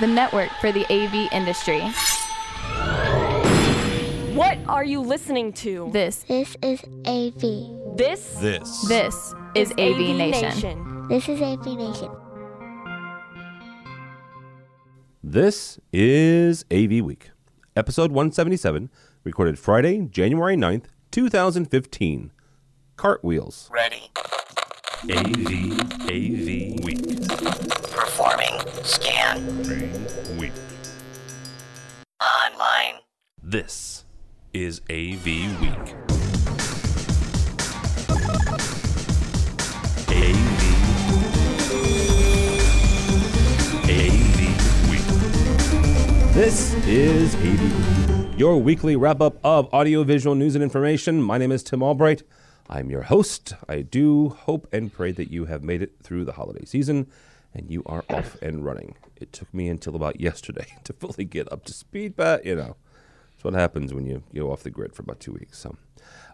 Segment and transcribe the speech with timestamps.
[0.00, 1.80] the network for the AV industry.
[4.34, 5.90] What are you listening to?
[5.92, 7.96] This, This is AV.
[7.96, 8.86] This This.
[8.86, 11.08] this is AV, Nation.
[11.08, 12.10] This is AV Nation.
[15.24, 17.30] This is AV Week,
[17.74, 18.90] episode 177,
[19.24, 22.30] recorded Friday, January 9th, 2015.
[22.96, 23.68] Cartwheels.
[23.72, 24.10] Ready.
[25.04, 25.78] AV,
[26.10, 27.28] AV Week.
[27.92, 28.50] Performing.
[28.82, 29.46] Scan.
[30.36, 30.52] Week.
[32.20, 32.96] Online.
[33.40, 34.04] This
[34.52, 35.24] is AV
[35.60, 35.94] Week.
[40.08, 40.62] AV.
[43.84, 44.40] AV
[44.90, 46.34] Week.
[46.34, 47.44] This is AV
[48.30, 51.22] Week, your weekly wrap up of audiovisual news and information.
[51.22, 52.24] My name is Tim Albright.
[52.70, 53.54] I'm your host.
[53.66, 57.06] I do hope and pray that you have made it through the holiday season
[57.54, 58.96] and you are off and running.
[59.16, 62.76] It took me until about yesterday to fully get up to speed, but you know,
[63.30, 65.58] that's what happens when you go off the grid for about two weeks.
[65.58, 65.76] So,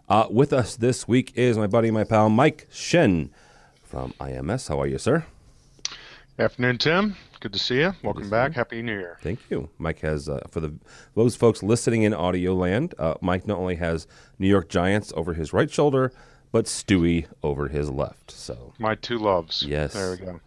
[0.09, 3.31] uh, with us this week is my buddy, my pal, Mike Shen
[3.81, 4.67] from IMS.
[4.67, 5.25] How are you, sir?
[6.37, 7.15] Afternoon, Tim.
[7.45, 7.93] Good to see you.
[8.01, 8.53] Welcome see back.
[8.53, 8.55] you.
[8.55, 9.19] Happy New Year.
[9.21, 9.69] Thank you.
[9.77, 10.73] Mike has, uh, for the
[11.13, 14.07] those folks listening in audio land, uh, Mike not only has
[14.39, 16.11] New York Giants over his right shoulder,
[16.51, 18.31] but Stewie over his left.
[18.31, 19.61] So, My two loves.
[19.61, 19.93] Yes.
[19.93, 20.39] There we go.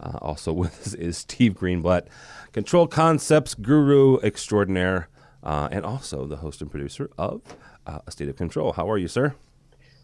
[0.00, 2.06] Uh, also with us is Steve Greenblatt,
[2.52, 5.10] Control Concepts guru extraordinaire,
[5.42, 7.42] uh, and also the host and producer of
[7.86, 8.72] uh, A State of Control.
[8.72, 9.34] How are you, sir?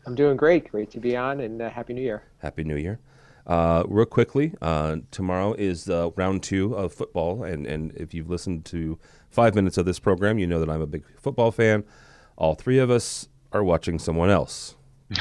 [0.05, 0.71] I'm doing great.
[0.71, 2.25] Great to be on, and uh, happy New Year.
[2.41, 3.01] Happy New Year.
[3.47, 8.31] Uh, real quickly, uh, tomorrow is uh, round two of football, and, and if you've
[8.31, 8.99] listened to
[9.31, 11.83] five minutes of this program, you know that I'm a big football fan.
[12.37, 14.77] All three of us are watching someone else.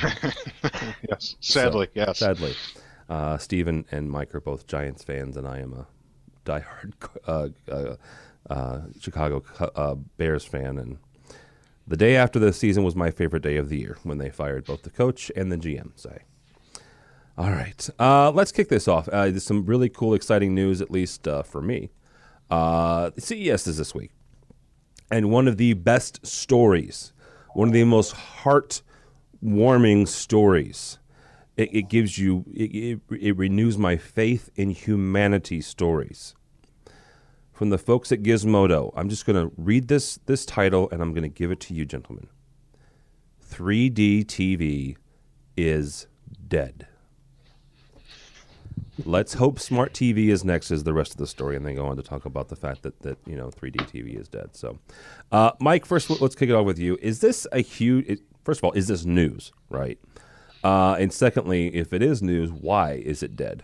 [1.10, 1.36] Yes.
[1.40, 2.20] Sadly, So, yes.
[2.20, 2.54] Sadly.
[3.10, 5.88] Uh, Steven and Mike are both Giants fans, and I am a
[6.46, 6.94] diehard
[7.28, 7.96] uh, uh,
[8.50, 9.44] uh, Chicago
[9.76, 10.78] uh, Bears fan.
[10.78, 10.98] And
[11.88, 14.66] the day after the season was my favorite day of the year when they fired
[14.66, 15.92] both the coach and the GM.
[16.00, 16.20] Say,
[17.42, 19.08] all right, uh, let's kick this off.
[19.08, 21.90] Uh, there's some really cool, exciting news, at least uh, for me.
[22.52, 24.12] Uh, CES is this week,
[25.10, 27.14] and one of the best stories,
[27.56, 31.00] one of the most heart-warming stories.
[31.58, 36.36] It, it gives you it, it, it renews my faith in humanity stories.
[37.54, 41.14] From the folks at gizmodo i'm just going to read this this title and i'm
[41.14, 42.28] going to give it to you gentlemen.
[43.48, 44.96] 3d tv
[45.56, 46.08] is
[46.48, 46.88] dead
[49.06, 51.86] let's hope smart tv is next is the rest of the story and then go
[51.86, 54.56] on to talk about the fact that that you know 3d tv is dead.
[54.56, 54.80] So
[55.32, 56.98] uh, mike first let's kick it off with you.
[57.02, 60.00] Is this a huge it, first of all is this news right?
[60.64, 63.64] Uh, and secondly, if it is news, why is it dead?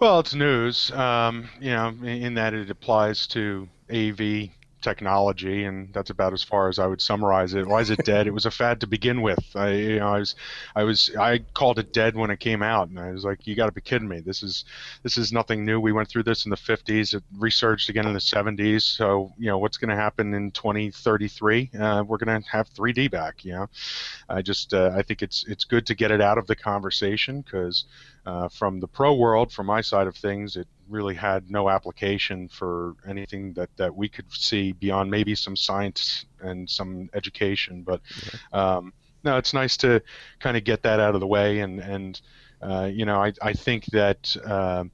[0.00, 4.48] Well, it's news, um, you know, in, in that it applies to AV
[4.80, 7.66] technology, and that's about as far as I would summarize it.
[7.66, 8.26] Why is it dead?
[8.26, 9.44] it was a fad to begin with.
[9.54, 10.34] I, you know, I was,
[10.74, 13.54] I was, I called it dead when it came out, and I was like, "You
[13.56, 14.20] got to be kidding me!
[14.20, 14.64] This is,
[15.02, 15.80] this is nothing new.
[15.80, 17.14] We went through this in the '50s.
[17.14, 18.82] It resurged again in the '70s.
[18.82, 21.70] So, you know, what's going to happen in 2033?
[21.78, 23.44] Uh, we're going to have 3D back.
[23.44, 23.66] You know,
[24.28, 27.40] I just, uh, I think it's, it's good to get it out of the conversation
[27.40, 27.84] because
[28.26, 32.48] uh, from the pro world, from my side of things, it really had no application
[32.48, 37.82] for anything that, that we could see beyond maybe some science and some education.
[37.82, 38.00] But
[38.52, 38.92] um,
[39.24, 40.02] no, it's nice to
[40.38, 41.60] kind of get that out of the way.
[41.60, 42.20] And, and
[42.60, 44.84] uh, you know, I, I think that uh,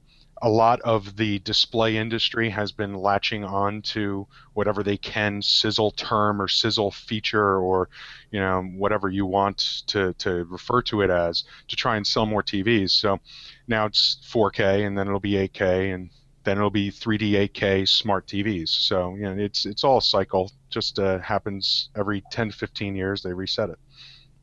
[0.41, 5.91] a lot of the display industry has been latching on to whatever they can sizzle
[5.91, 7.89] term or sizzle feature or
[8.31, 12.25] you know whatever you want to, to refer to it as to try and sell
[12.25, 12.91] more TVs.
[12.91, 13.19] So
[13.67, 16.09] now it's 4K and then it'll be 8K and
[16.43, 18.69] then it'll be 3D 8K smart TVs.
[18.69, 20.51] So you know it's it's all cycle.
[20.69, 23.79] Just uh, happens every 10 to 15 years they reset it.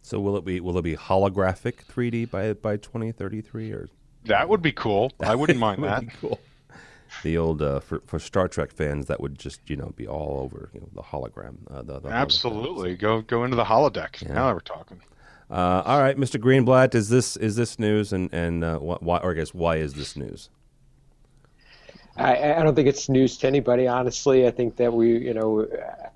[0.03, 3.88] So will it be will it be holographic 3D by by 2033 or
[4.24, 5.12] That would be cool.
[5.20, 6.04] I wouldn't mind would that.
[6.20, 6.40] cool.
[7.22, 10.40] The old uh, for for Star Trek fans that would just you know be all
[10.40, 11.56] over you know, the hologram.
[11.70, 12.96] Uh, the, the Absolutely.
[12.96, 14.20] Go go into the holodeck.
[14.22, 14.34] Yeah.
[14.34, 15.00] Now we're talking.
[15.50, 16.40] Uh, all right, Mr.
[16.40, 19.76] Greenblatt, is this is this news and and uh, wh- why or I guess why
[19.76, 20.49] is this news?
[22.16, 24.46] I, I don't think it's news to anybody, honestly.
[24.46, 25.66] I think that we, you know,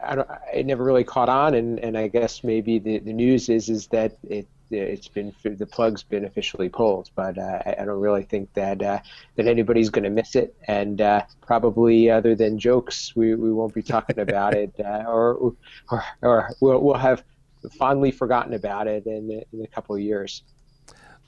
[0.00, 3.48] I don't, it never really caught on, and, and I guess maybe the, the news
[3.48, 7.84] is is that it it's been the plug's been officially pulled, but uh, I, I
[7.84, 9.00] don't really think that uh,
[9.36, 13.74] that anybody's going to miss it, and uh, probably other than jokes, we, we won't
[13.74, 15.54] be talking about it, uh, or,
[15.90, 17.24] or or we'll we'll have
[17.78, 20.42] fondly forgotten about it in in a couple of years.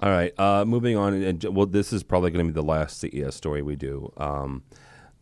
[0.03, 1.15] All right, uh, moving on.
[1.15, 4.13] And well, this is probably going to be the last CES story we do.
[4.17, 4.63] Um,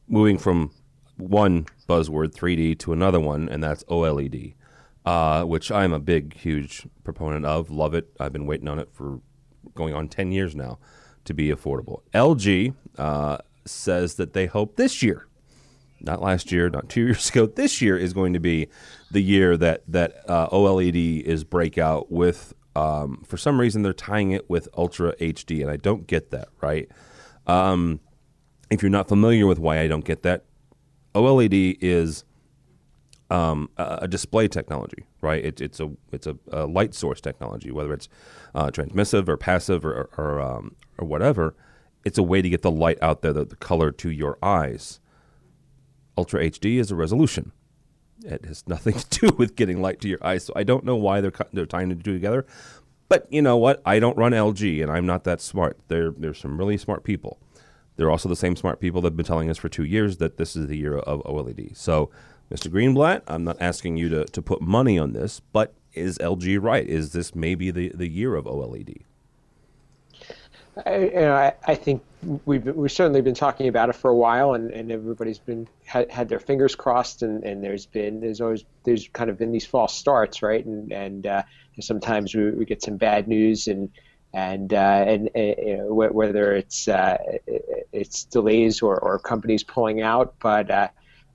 [0.07, 0.71] moving from
[1.17, 4.55] one buzzword 3D to another one, and that's OLED,
[5.09, 7.71] uh, which I'm a big, huge proponent of.
[7.71, 8.11] Love it.
[8.21, 9.23] I've been waiting on it for
[9.75, 10.79] going on 10 years now
[11.25, 12.03] to be affordable.
[12.13, 15.27] LG uh, says that they hope this year,
[16.03, 18.69] not last year, not two years ago, this year is going to be
[19.11, 22.53] the year that that uh, OLED is breakout with.
[22.77, 26.49] Um, for some reason, they're tying it with Ultra HD, and I don't get that.
[26.61, 26.87] Right?
[27.47, 28.01] Um,
[28.69, 30.45] if you're not familiar with why I don't get that,
[31.15, 32.25] OLED is
[33.31, 35.45] um, a, display technology, right?
[35.45, 38.09] It, it's a it's a, a, light source technology, whether it's
[38.55, 41.55] uh, transmissive or passive or or, um, or, whatever.
[42.05, 45.01] It's a way to get the light out there, the, the color to your eyes.
[46.17, 47.53] Ultra HD is a resolution.
[48.25, 50.45] It has nothing to do with getting light to your eyes.
[50.45, 52.47] So I don't know why they're they're tying the two together.
[53.09, 53.81] But you know what?
[53.87, 55.79] I don't run LG, and I'm not that smart.
[55.89, 57.39] There, there's some really smart people.
[57.97, 60.37] They're also the same smart people that have been telling us for two years that
[60.37, 61.77] this is the year of OLED.
[61.77, 62.11] So,
[62.51, 62.71] Mr.
[62.71, 66.87] Greenblatt, I'm not asking you to, to put money on this, but is LG right?
[66.87, 69.03] Is this maybe the, the year of OLED?
[70.87, 72.03] I, you know, I, I think
[72.45, 76.11] we've we've certainly been talking about it for a while, and, and everybody's been had,
[76.11, 79.67] had their fingers crossed, and, and there's been there's always there's kind of been these
[79.67, 80.65] false starts, right?
[80.65, 81.43] And and uh,
[81.81, 83.91] sometimes we, we get some bad news, and
[84.33, 87.19] and uh, and uh, whether it's uh,
[87.93, 90.89] it's delays or, or companies pulling out, but uh,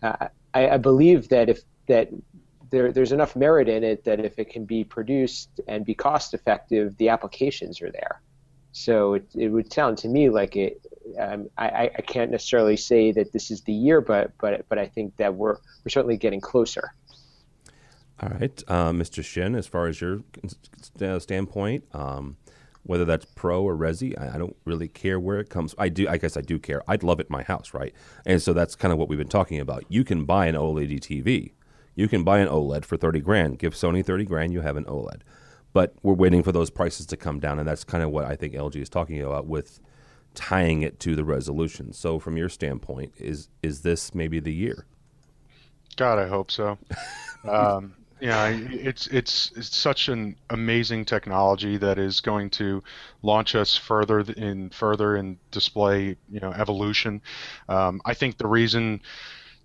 [0.03, 2.09] uh, I, I believe that if that
[2.69, 6.33] there, there's enough merit in it that if it can be produced and be cost
[6.33, 8.21] effective, the applications are there.
[8.71, 10.81] So it, it would sound to me like it.
[11.19, 14.87] Um, I, I can't necessarily say that this is the year, but but but I
[14.87, 16.93] think that we're we're certainly getting closer.
[18.21, 19.23] All right, uh, Mr.
[19.23, 20.21] Shen, as far as your
[21.01, 22.37] uh, standpoint, um,
[22.83, 25.73] whether that's pro or resi, I, I, don't really care where it comes.
[25.77, 26.83] I do, I guess I do care.
[26.87, 27.93] I'd love it in my house, right?
[28.25, 29.85] And so that's kind of what we've been talking about.
[29.87, 31.53] You can buy an OLED TV,
[31.95, 33.59] you can buy an OLED for thirty grand.
[33.59, 35.21] Give Sony thirty grand, you have an OLED
[35.73, 38.35] but we're waiting for those prices to come down, and that's kind of what I
[38.35, 39.79] think LG is talking about with
[40.35, 41.91] tying it to the resolution.
[41.93, 44.85] So, from your standpoint, is is this maybe the year?
[45.97, 46.77] God, I hope so.
[47.49, 52.81] um, yeah, it's, it's it's such an amazing technology that is going to
[53.21, 57.21] launch us further in further in display, you know, evolution.
[57.67, 59.01] Um, I think the reason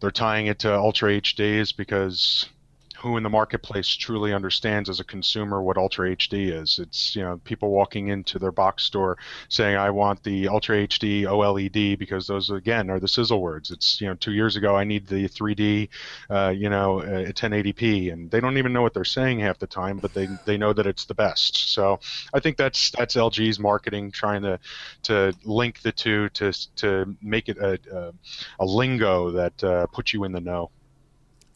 [0.00, 2.48] they're tying it to Ultra HD is because
[2.98, 6.78] who in the marketplace truly understands as a consumer what Ultra HD is.
[6.80, 9.18] It's you know people walking into their box store
[9.48, 13.70] saying I want the Ultra HD OLED because those again are the sizzle words.
[13.70, 15.88] It's you know two years ago I need the 3D,
[16.28, 19.66] uh, you know uh, 1080p, and they don't even know what they're saying half the
[19.66, 21.72] time, but they they know that it's the best.
[21.72, 22.00] So
[22.34, 24.58] I think that's that's LG's marketing trying to
[25.04, 28.12] to link the two to to make it a a,
[28.58, 30.70] a lingo that uh, puts you in the know.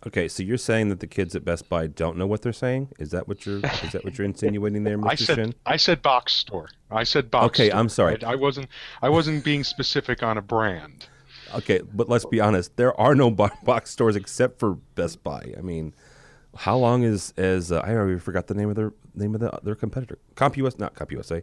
[0.06, 2.88] Okay, so you're saying that the kids at Best Buy don't know what they're saying?
[2.98, 5.06] Is that what you're is that what you're insinuating there, Mr.
[5.10, 5.54] I said Shen?
[5.64, 6.68] I said box store.
[6.90, 7.46] I said box.
[7.46, 7.80] Okay, store.
[7.80, 8.22] I'm sorry.
[8.24, 8.68] I, I, wasn't
[9.00, 11.06] I wasn't being specific on a brand.
[11.54, 12.76] Okay, but let's be honest.
[12.76, 15.54] There are no box stores except for Best Buy.
[15.56, 15.94] I mean,
[16.56, 19.56] how long is as uh, I already forgot the name of their name of the,
[19.62, 20.18] their competitor?
[20.34, 21.42] CompUS, not CompUSA.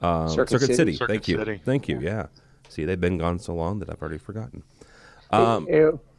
[0.00, 0.76] Um, Circuit, Circuit, City.
[0.76, 0.92] City.
[0.92, 1.58] Circuit Thank you.
[1.64, 2.00] Thank you.
[2.00, 2.26] Yeah.
[2.68, 4.62] See, they've been gone so long that I've already forgotten.
[5.30, 5.66] Um,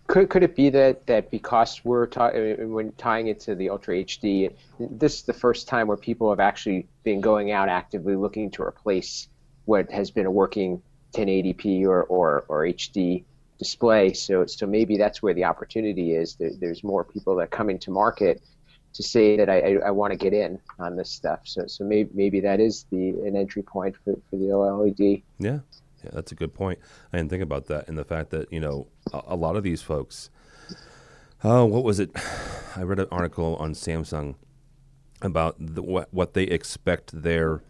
[0.09, 3.95] could could it be that that because we're ta- when tying it to the Ultra
[4.03, 8.49] HD, this is the first time where people have actually been going out actively looking
[8.51, 9.29] to replace
[9.65, 10.81] what has been a working
[11.13, 13.23] 1080p or or, or HD
[13.59, 14.13] display.
[14.13, 16.35] So so maybe that's where the opportunity is.
[16.35, 18.41] There, there's more people that come into market
[18.95, 21.41] to say that I, I, I want to get in on this stuff.
[21.43, 25.21] So so maybe maybe that is the an entry point for, for the OLED.
[25.37, 25.59] Yeah.
[26.03, 26.79] Yeah, that's a good point.
[27.11, 29.63] I didn't think about that, and the fact that you know a, a lot of
[29.63, 30.29] these folks.
[31.43, 32.11] Oh, what was it?
[32.75, 34.35] I read an article on Samsung
[35.21, 37.63] about the, what what they expect their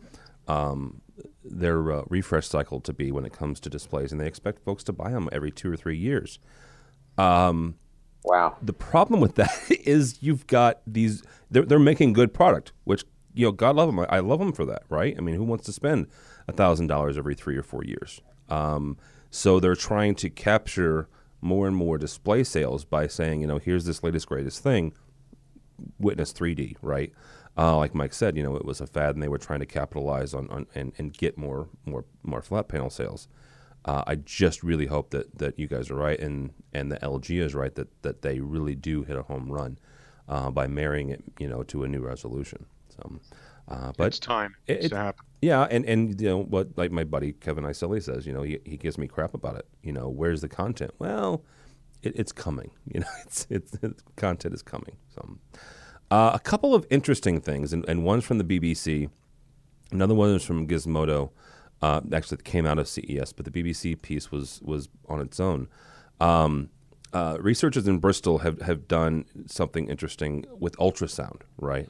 [0.48, 1.01] um,
[1.43, 4.83] their uh, refresh cycle to be when it comes to displays, and they expect folks
[4.86, 6.39] to buy them every two or three years.
[7.17, 7.75] Um,
[8.24, 8.57] wow.
[8.62, 11.24] The problem with that is you've got these.
[11.51, 14.00] They're, they're making good product, which you know, God love them.
[14.00, 15.15] I, I love them for that, right?
[15.17, 16.07] I mean, who wants to spend
[16.53, 18.22] $1,000 every three or four years.
[18.50, 18.98] Um,
[19.29, 21.08] so they're trying to capture
[21.41, 24.94] more and more display sales by saying, you know, here's this latest, greatest thing,
[26.00, 27.12] witness 3D, right?
[27.58, 29.65] Uh, like Mike said, you know, it was a fad, and they were trying to
[29.65, 33.27] capitalize on, on and, and get more more more flat panel sales.
[33.86, 37.41] Uh, I just really hope that, that you guys are right, and, and the LG
[37.41, 39.79] is right that, that they really do hit a home run
[40.27, 42.65] uh, by marrying it, you know, to a new resolution.
[42.89, 43.20] So
[43.70, 45.26] Uh, but it's time it, it, to happen.
[45.42, 48.60] Yeah, and and you know what, like my buddy Kevin Iselli says, you know, he,
[48.66, 49.68] he gives me crap about it.
[49.84, 50.92] You know, where's the content?
[50.98, 51.44] Well,
[52.02, 52.72] it, it's coming.
[52.92, 54.98] You know, it's, it's, it's content is coming.
[55.14, 55.38] So,
[56.10, 59.12] uh, a couple of interesting things, and, and one's from the BBC,
[59.92, 61.30] another one is from Gizmodo.
[61.84, 65.40] Uh, actually, it came out of CES, but the BBC piece was was on its
[65.40, 65.68] own.
[66.20, 66.70] Um,
[67.14, 71.88] uh, researchers in Bristol have, have done something interesting with ultrasound, right?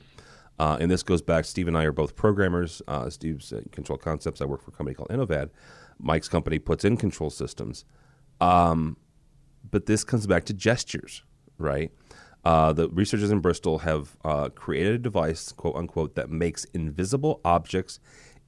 [0.60, 1.46] Uh, and this goes back.
[1.46, 2.82] Steve and I are both programmers.
[2.88, 4.42] Uh, Steve's Control Concepts.
[4.42, 5.50] I work for a company called Innovad.
[6.00, 7.86] Mike's company puts in control systems.
[8.42, 8.98] Um,
[9.70, 11.24] but this comes back to gestures,
[11.58, 11.92] right?
[12.44, 17.42] Uh, the researchers in Bristol have uh, created a device, quote unquote, that makes invisible
[17.44, 18.00] objects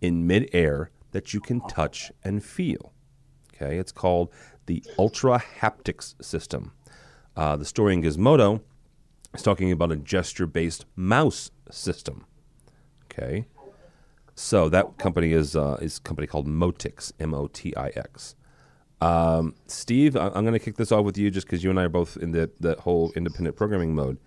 [0.02, 2.94] in midair that you can touch and feel.
[3.54, 4.30] Okay, it's called
[4.66, 6.72] the Ultra Haptics System.
[7.36, 8.62] Uh, the story in Gizmodo
[9.34, 12.26] is talking about a gesture based mouse system.
[13.06, 13.46] Okay.
[14.36, 18.36] So that company is uh, is a company called Motix, M O T I X.
[19.02, 21.80] Um, Steve, I- am going to kick this off with you just because you and
[21.80, 24.20] I are both in the, that whole independent programming mode.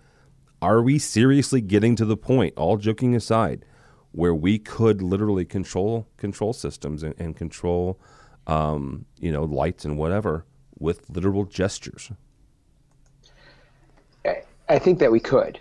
[0.61, 3.65] Are we seriously getting to the point, all joking aside,
[4.11, 7.99] where we could literally control control systems and, and control,
[8.47, 10.45] um, you know, lights and whatever
[10.77, 12.11] with literal gestures?
[14.67, 15.59] I think that we could,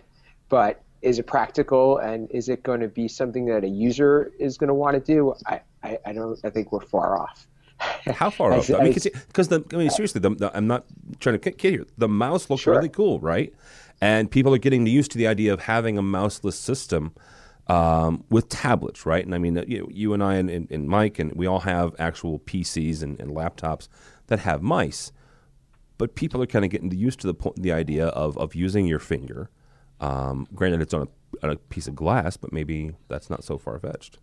[0.49, 4.57] but is it practical and is it going to be something that a user is
[4.57, 5.35] going to want to do?
[5.47, 6.39] I, I, I don't.
[6.45, 7.47] I think we're far off.
[7.79, 8.71] How far off?
[8.71, 10.87] I mean, because the I mean, seriously, the, the, I'm not
[11.21, 11.87] trying to kid here.
[11.99, 12.75] The mouse looks sure.
[12.75, 13.53] really cool, right?
[14.01, 17.15] And people are getting used to the idea of having a mouseless system
[17.69, 19.25] um, with tablets, right?
[19.25, 21.95] And I mean, you, you and I and, and, and, Mike and we all have
[21.99, 23.89] actual PCs and, and laptops
[24.27, 25.13] that have mice
[25.99, 28.99] but people are kind of getting used to the the idea of, of using your
[28.99, 29.51] finger.
[30.05, 33.57] Um, granted, it's on a, on a, piece of glass, but maybe that's not so
[33.57, 34.19] far fetched.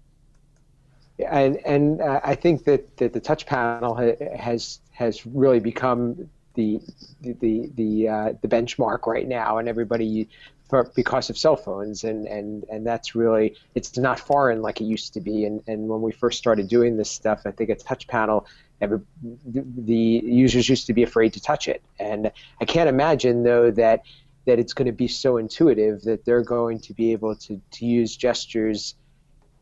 [1.18, 5.60] Yeah, and and uh, I think that, that the touch panel ha- has has really
[5.60, 6.80] become the
[7.22, 10.30] the the uh, the benchmark right now, and everybody
[10.70, 14.86] for, because of cell phones, and, and and that's really it's not foreign like it
[14.86, 15.46] used to be.
[15.46, 18.46] And and when we first started doing this stuff, I think a touch panel
[18.82, 19.00] Every,
[19.44, 24.02] the users used to be afraid to touch it, and I can't imagine though that
[24.46, 27.86] that it's going to be so intuitive that they're going to be able to, to
[27.86, 28.96] use gestures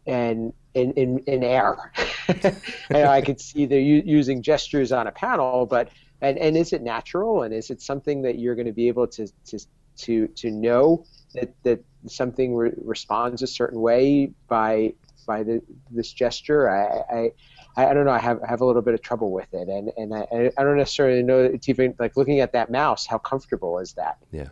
[0.07, 1.91] and in, in, in air.
[2.89, 5.89] and I could see they're u- using gestures on a panel, but
[6.21, 9.07] and, and is it natural and is it something that you're going to be able
[9.07, 9.59] to to
[9.98, 14.93] to, to know that, that something re- responds a certain way by
[15.27, 16.69] by the, this gesture?
[16.69, 17.31] I, I
[17.77, 18.12] I, I, don't know.
[18.12, 20.77] I have have a little bit of trouble with it, and and I, I don't
[20.77, 21.39] necessarily know.
[21.43, 23.05] It's even like looking at that mouse.
[23.05, 24.17] How comfortable is that?
[24.31, 24.50] Yeah.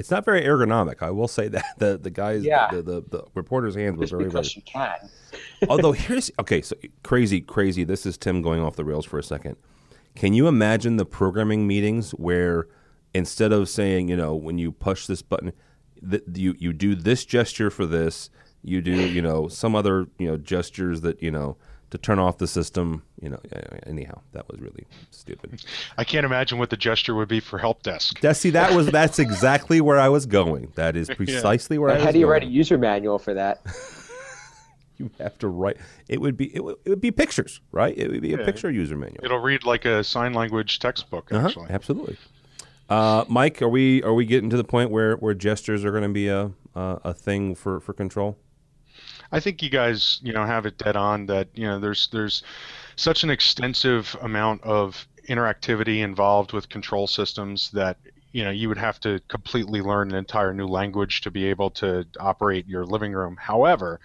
[0.00, 1.02] It's not very ergonomic.
[1.02, 2.68] I will say that the the guys, yeah.
[2.70, 4.64] the, the, the reporter's hands was very because very.
[4.66, 5.10] you can.
[5.68, 7.84] Although here's okay, so crazy, crazy.
[7.84, 9.56] This is Tim going off the rails for a second.
[10.16, 12.66] Can you imagine the programming meetings where
[13.14, 15.52] instead of saying, you know, when you push this button,
[16.00, 18.30] that you you do this gesture for this,
[18.62, 21.58] you do, you know, some other, you know, gestures that you know
[21.90, 23.02] to turn off the system.
[23.20, 23.40] You know,
[23.86, 25.64] anyhow, that was really stupid.
[25.98, 28.20] I can't imagine what the gesture would be for help desk.
[28.20, 30.72] That, see, that was that's exactly where I was going.
[30.76, 31.80] That is precisely yeah.
[31.80, 32.04] where but I.
[32.04, 32.32] How do you going.
[32.32, 33.60] write a user manual for that?
[34.98, 35.78] you have to write.
[36.08, 37.96] It would be it would, it would be pictures, right?
[37.96, 39.24] It would be a picture user manual.
[39.24, 41.32] It'll read like a sign language textbook.
[41.32, 42.16] Uh-huh, absolutely.
[42.88, 46.02] Uh, Mike, are we are we getting to the point where, where gestures are going
[46.02, 48.36] to be a, a a thing for, for control?
[49.32, 52.42] I think you guys, you know, have it dead on that you know there's there's
[52.96, 57.96] such an extensive amount of interactivity involved with control systems that
[58.32, 61.70] you know you would have to completely learn an entire new language to be able
[61.70, 63.36] to operate your living room.
[63.40, 64.00] However,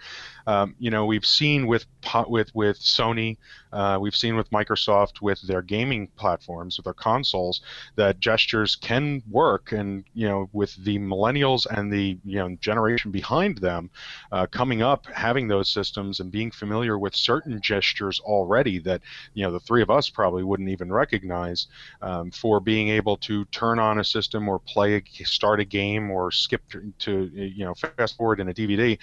[0.46, 1.86] um, you know we've seen with
[2.28, 3.36] with with Sony,
[3.72, 7.62] uh, we've seen with Microsoft with their gaming platforms, with their consoles,
[7.96, 13.10] that gestures can work, and you know with the millennials and the you know generation
[13.10, 13.90] behind them
[14.32, 19.02] uh, coming up, having those systems and being familiar with certain gestures already that
[19.34, 21.66] you know the three of us probably wouldn't even recognize
[22.02, 26.10] um, for being able to turn on a system or play a, start a game
[26.10, 26.62] or skip
[26.98, 28.98] to you know fast forward in a DVD.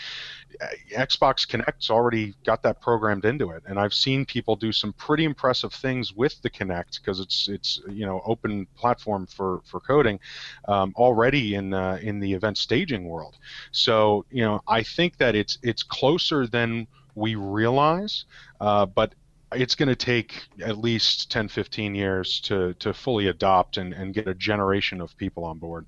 [0.96, 5.26] Xbox Kinect's already got that programmed into it, and I've seen people do some pretty
[5.26, 10.20] impressive things with the Kinect because it's it's you know open platform for for coding
[10.68, 13.38] um, already in uh, in the event staging world.
[13.72, 18.26] So you know I think that it's it's closer than we realize,
[18.60, 19.14] uh, but
[19.56, 24.14] it's going to take at least 10, 15 years to, to fully adopt and, and
[24.14, 25.86] get a generation of people on board.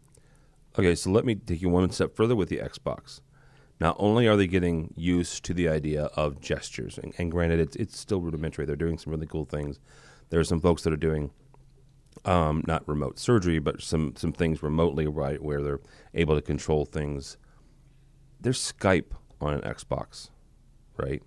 [0.77, 3.21] Okay, so let me take you one step further with the Xbox.
[3.79, 7.75] Not only are they getting used to the idea of gestures, and, and granted, it's,
[7.75, 8.65] it's still rudimentary.
[8.65, 9.79] They're doing some really cool things.
[10.29, 11.31] There are some folks that are doing
[12.23, 15.81] um, not remote surgery, but some some things remotely, right, where they're
[16.13, 17.37] able to control things.
[18.39, 20.29] There's Skype on an Xbox,
[20.97, 21.21] right?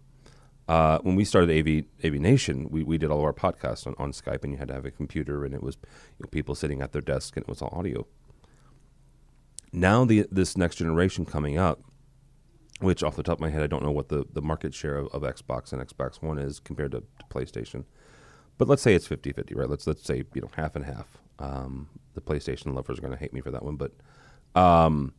[0.69, 3.95] Uh, when we started AV AV Nation, we, we did all of our podcasts on,
[3.99, 5.77] on Skype, and you had to have a computer, and it was
[6.19, 8.07] you know, people sitting at their desk, and it was all audio.
[9.73, 11.81] Now the this next generation coming up,
[12.81, 14.97] which off the top of my head, I don't know what the, the market share
[14.97, 17.85] of, of Xbox and Xbox One is compared to, to PlayStation
[18.59, 19.71] but let's say it's 50-50, right?
[19.71, 21.07] Let's let's say you know half and half.
[21.39, 23.93] Um, the PlayStation lovers are going to hate me for that one, but
[24.61, 25.15] um,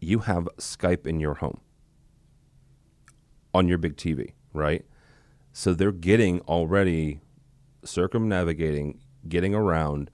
[0.00, 1.60] you have Skype in your home
[3.54, 4.84] on your big TV, right?
[5.52, 7.20] So they're getting already
[7.84, 10.10] circumnavigating, getting around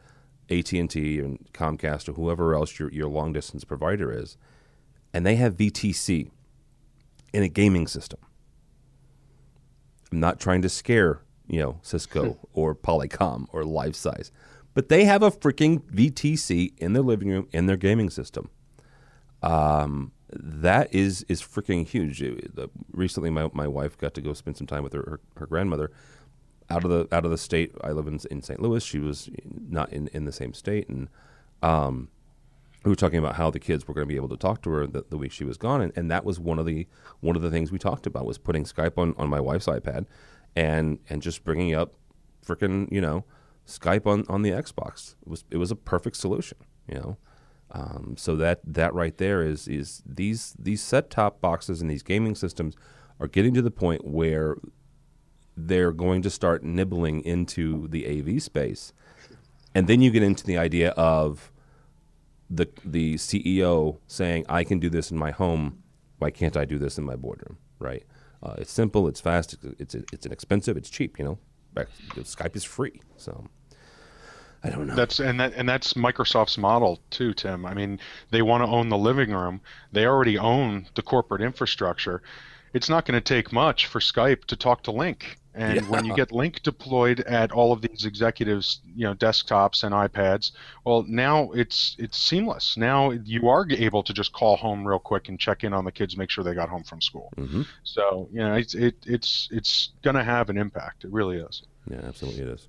[0.50, 4.36] AT and T and Comcast or whoever else your your long distance provider is,
[5.14, 6.30] and they have VTC
[7.32, 8.20] in a gaming system.
[10.12, 14.30] I'm not trying to scare you know, Cisco or Polycom or Lifesize.
[14.72, 18.50] But they have a freaking VTC in their living room in their gaming system.
[19.42, 22.22] Um, that is is freaking huge.
[22.22, 22.50] It,
[22.90, 25.92] recently, my, my wife got to go spend some time with her, her, her, grandmother
[26.70, 27.72] out of the out of the state.
[27.82, 28.60] I live in, in St.
[28.60, 28.82] Louis.
[28.82, 31.08] She was not in, in the same state, and
[31.62, 32.08] um,
[32.84, 34.70] we were talking about how the kids were going to be able to talk to
[34.70, 36.86] her the, the week she was gone, and, and that was one of the
[37.20, 40.06] one of the things we talked about was putting Skype on, on my wife's iPad
[40.54, 41.94] and and just bringing up
[42.46, 43.24] freaking you know
[43.66, 45.14] Skype on, on the Xbox.
[45.22, 47.16] It was it was a perfect solution, you know.
[47.70, 52.02] Um, so that that right there is is these these set top boxes and these
[52.02, 52.76] gaming systems
[53.18, 54.56] are getting to the point where
[55.56, 58.92] they're going to start nibbling into the AV space,
[59.74, 61.50] and then you get into the idea of
[62.50, 65.82] the the CEO saying, "I can do this in my home.
[66.18, 68.04] Why can't I do this in my boardroom?" Right?
[68.42, 71.18] Uh, it's simple, it's fast, it's, it's inexpensive, it's cheap.
[71.18, 71.38] You know,
[71.76, 73.46] Skype is free, so.
[74.62, 74.94] I don't know.
[74.94, 77.66] That's and that and that's Microsoft's model too, Tim.
[77.66, 79.60] I mean, they want to own the living room.
[79.92, 82.22] They already own the corporate infrastructure.
[82.74, 85.22] It's not going to take much for Skype to talk to Lync.
[85.54, 85.82] And yeah.
[85.82, 90.50] when you get Lync deployed at all of these executives, you know, desktops and iPads,
[90.84, 92.76] well, now it's it's seamless.
[92.76, 95.92] Now you are able to just call home real quick and check in on the
[95.92, 97.32] kids, make sure they got home from school.
[97.36, 97.62] Mm-hmm.
[97.84, 101.04] So you know, it's it, it's it's going to have an impact.
[101.04, 101.62] It really is.
[101.88, 102.68] Yeah, absolutely, it is.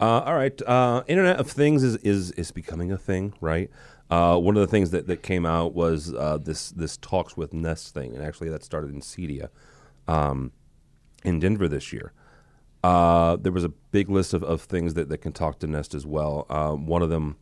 [0.00, 3.70] Uh, all right, uh, Internet of Things is is is becoming a thing, right?
[4.10, 7.52] Uh, one of the things that, that came out was uh, this this talks with
[7.52, 9.50] Nest thing, and actually that started in CEDIA.
[10.08, 10.52] Um,
[11.22, 12.12] in Denver this year.
[12.82, 15.94] Uh, there was a big list of, of things that, that can talk to Nest
[15.94, 16.46] as well.
[16.48, 17.36] Uh, one of them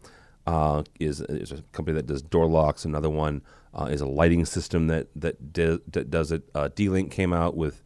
[0.98, 2.84] is, is a company that does door locks.
[2.84, 3.42] Another one
[3.88, 6.42] is a lighting system that that, di- that does it.
[6.74, 7.84] D-Link came out with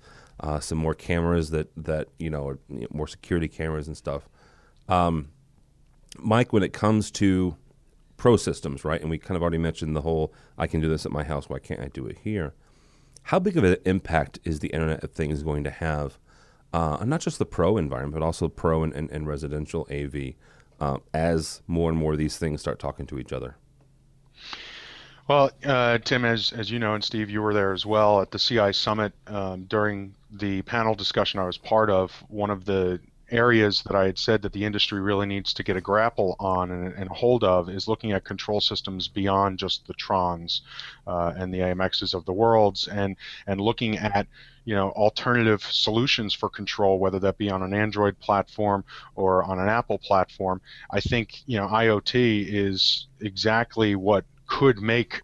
[0.61, 4.31] some more cameras that that you know are you know, more security cameras and stuff.
[4.93, 5.29] Um,
[6.19, 7.57] Mike, when it comes to
[8.17, 9.01] pro systems, right?
[9.01, 11.49] And we kind of already mentioned the whole "I can do this at my house.
[11.49, 12.55] Why can't I do it here?"
[13.25, 16.19] How big of an impact is the Internet of Things going to have,
[16.73, 20.35] uh, not just the pro environment, but also pro and, and, and residential AV,
[20.81, 23.57] uh, as more and more of these things start talking to each other?
[25.29, 28.31] Well, uh, Tim, as as you know, and Steve, you were there as well at
[28.31, 32.13] the CI Summit um, during the panel discussion I was part of.
[32.29, 33.01] One of the
[33.33, 36.71] areas that I had said that the industry really needs to get a grapple on
[36.71, 40.61] and, and hold of is looking at control systems beyond just the Trons
[41.07, 43.17] uh, and the AMXs of the worlds, and
[43.47, 44.27] and looking at
[44.65, 49.59] you know alternative solutions for control, whether that be on an Android platform or on
[49.59, 50.61] an Apple platform.
[50.91, 55.23] I think you know IoT is exactly what could make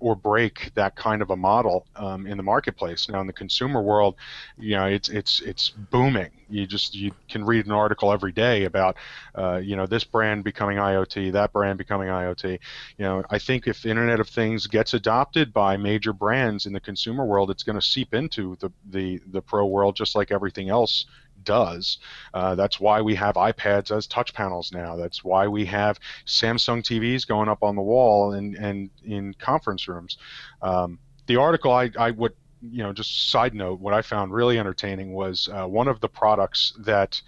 [0.00, 3.08] or break that kind of a model um, in the marketplace.
[3.08, 4.16] Now, in the consumer world,
[4.58, 6.30] you know, it's it's it's booming.
[6.48, 8.96] You just you can read an article every day about,
[9.34, 12.58] uh, you know, this brand becoming IoT, that brand becoming IoT.
[12.98, 16.80] You know, I think if Internet of Things gets adopted by major brands in the
[16.80, 20.68] consumer world, it's going to seep into the the the pro world just like everything
[20.68, 21.06] else
[21.44, 21.98] does.
[22.34, 24.96] Uh, that's why we have iPads as touch panels now.
[24.96, 29.88] That's why we have Samsung TVs going up on the wall and, and in conference
[29.88, 30.18] rooms.
[30.62, 34.58] Um, the article I, I would you know just side note what I found really
[34.58, 37.20] entertaining was uh, one of the products that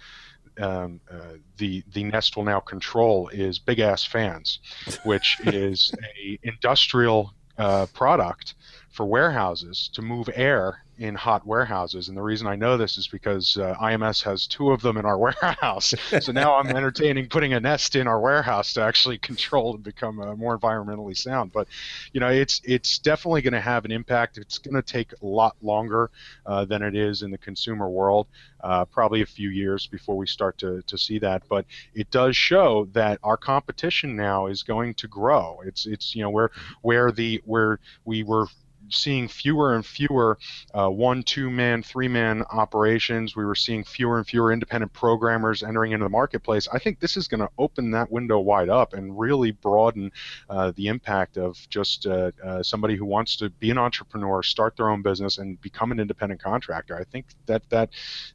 [0.59, 4.59] um, uh, the the Nest will now control is big ass fans,
[5.03, 8.55] which is a industrial uh, product
[8.93, 12.07] for warehouses to move air in hot warehouses.
[12.07, 15.05] And the reason I know this is because uh, IMS has two of them in
[15.05, 15.95] our warehouse.
[16.19, 20.19] so now I'm entertaining putting a nest in our warehouse to actually control and become
[20.19, 21.51] uh, more environmentally sound.
[21.51, 21.67] But
[22.13, 24.37] you know, it's it's definitely going to have an impact.
[24.37, 26.11] It's going to take a lot longer
[26.45, 28.27] uh, than it is in the consumer world.
[28.63, 32.37] Uh, probably a few years before we start to, to see that, but it does
[32.37, 35.59] show that our competition now is going to grow.
[35.65, 36.51] It's it's you know where
[36.81, 38.47] where the where we were
[38.89, 40.37] seeing fewer and fewer
[40.73, 43.35] uh, one, two man, three man operations.
[43.35, 46.67] We were seeing fewer and fewer independent programmers entering into the marketplace.
[46.71, 50.11] I think this is going to open that window wide up and really broaden
[50.49, 54.77] uh, the impact of just uh, uh, somebody who wants to be an entrepreneur, start
[54.77, 56.95] their own business, and become an independent contractor.
[56.95, 57.89] I think that that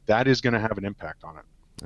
[0.05, 1.85] that is going to have an impact on it.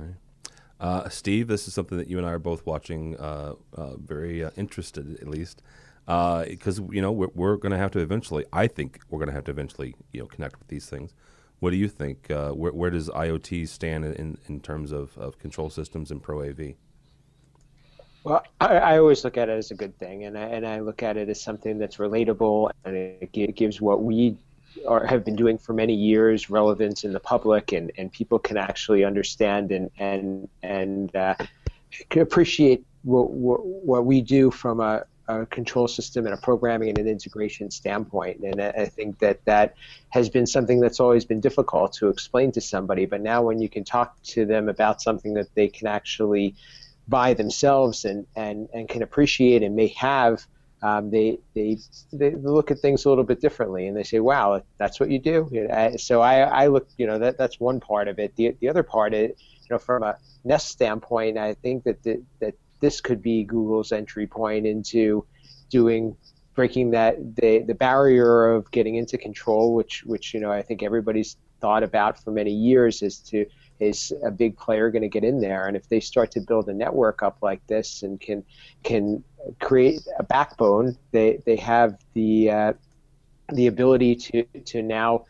[0.80, 3.54] Uh, Steve, this is something that you and I are both watching, uh,
[3.98, 5.62] very interested at least
[6.06, 8.46] because uh, you know we're, we're going to have to eventually.
[8.52, 11.14] I think we're going to have to eventually you know connect with these things.
[11.60, 12.30] What do you think?
[12.30, 16.42] Uh, where, where, does IoT stand in, in terms of, of control systems and Pro
[16.42, 16.74] AV?
[18.26, 20.80] Well, I, I, always look at it as a good thing, and I, and I
[20.80, 24.38] look at it as something that's relatable, and it, it gives what we
[24.88, 28.58] are, have been doing for many years relevance in the public, and, and people can
[28.58, 31.36] actually understand and and and uh,
[32.16, 36.98] appreciate what, what, what we do from a a control system and a programming and
[36.98, 38.40] an integration standpoint.
[38.42, 39.76] And I think that that
[40.10, 43.06] has been something that's always been difficult to explain to somebody.
[43.06, 46.56] But now, when you can talk to them about something that they can actually
[47.08, 50.46] buy themselves and, and, and can appreciate and may have,
[50.82, 51.78] um, they, they
[52.12, 55.18] they look at things a little bit differently and they say, "Wow, that's what you
[55.18, 55.50] do."
[55.98, 58.36] So I, I look, you know, that that's one part of it.
[58.36, 59.32] The, the other part, is,
[59.62, 63.94] you know, from a Nest standpoint, I think that the, that this could be Google's
[63.94, 65.26] entry point into
[65.70, 66.18] doing
[66.54, 70.84] breaking that the the barrier of getting into control, which which you know I think
[70.84, 73.46] everybody's thought about for many years, is to
[73.80, 76.68] is a big player going to get in there, and if they start to build
[76.68, 78.44] a network up like this and can
[78.84, 79.24] can
[79.62, 82.74] create a backbone, they they have the uh,
[83.54, 85.24] the ability to to now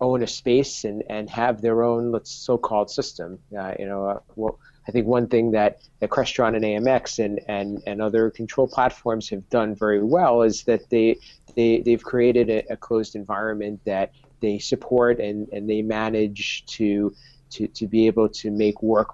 [0.00, 3.40] own a space and, and have their own let's so-called system.
[3.56, 7.40] Uh, you know, uh, well, I think one thing that, that Crestron and AMX and,
[7.48, 11.18] and, and other control platforms have done very well is that they,
[11.54, 17.14] they, they've created a, a closed environment that they support and, and they manage to,
[17.50, 19.10] to, to be able to make work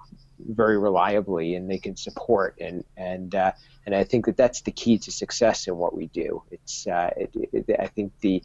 [0.47, 3.51] very reliably and they can support and and uh,
[3.85, 6.43] and I think that that's the key to success in what we do.
[6.51, 8.41] It's uh, it, it, I think the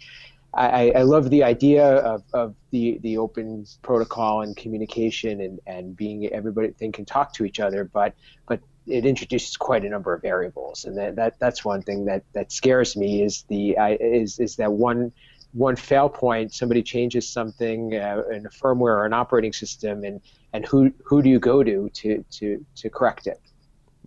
[0.56, 5.96] I, I love the idea of, of the, the open protocol and communication and, and
[5.96, 8.14] being everybody they can talk to each other, but
[8.46, 12.22] but it introduces quite a number of variables, and that, that that's one thing that,
[12.34, 15.12] that scares me is the is is that one
[15.52, 20.20] one fail point somebody changes something uh, in a firmware or an operating system, and
[20.52, 23.40] and who who do you go to to to to correct it?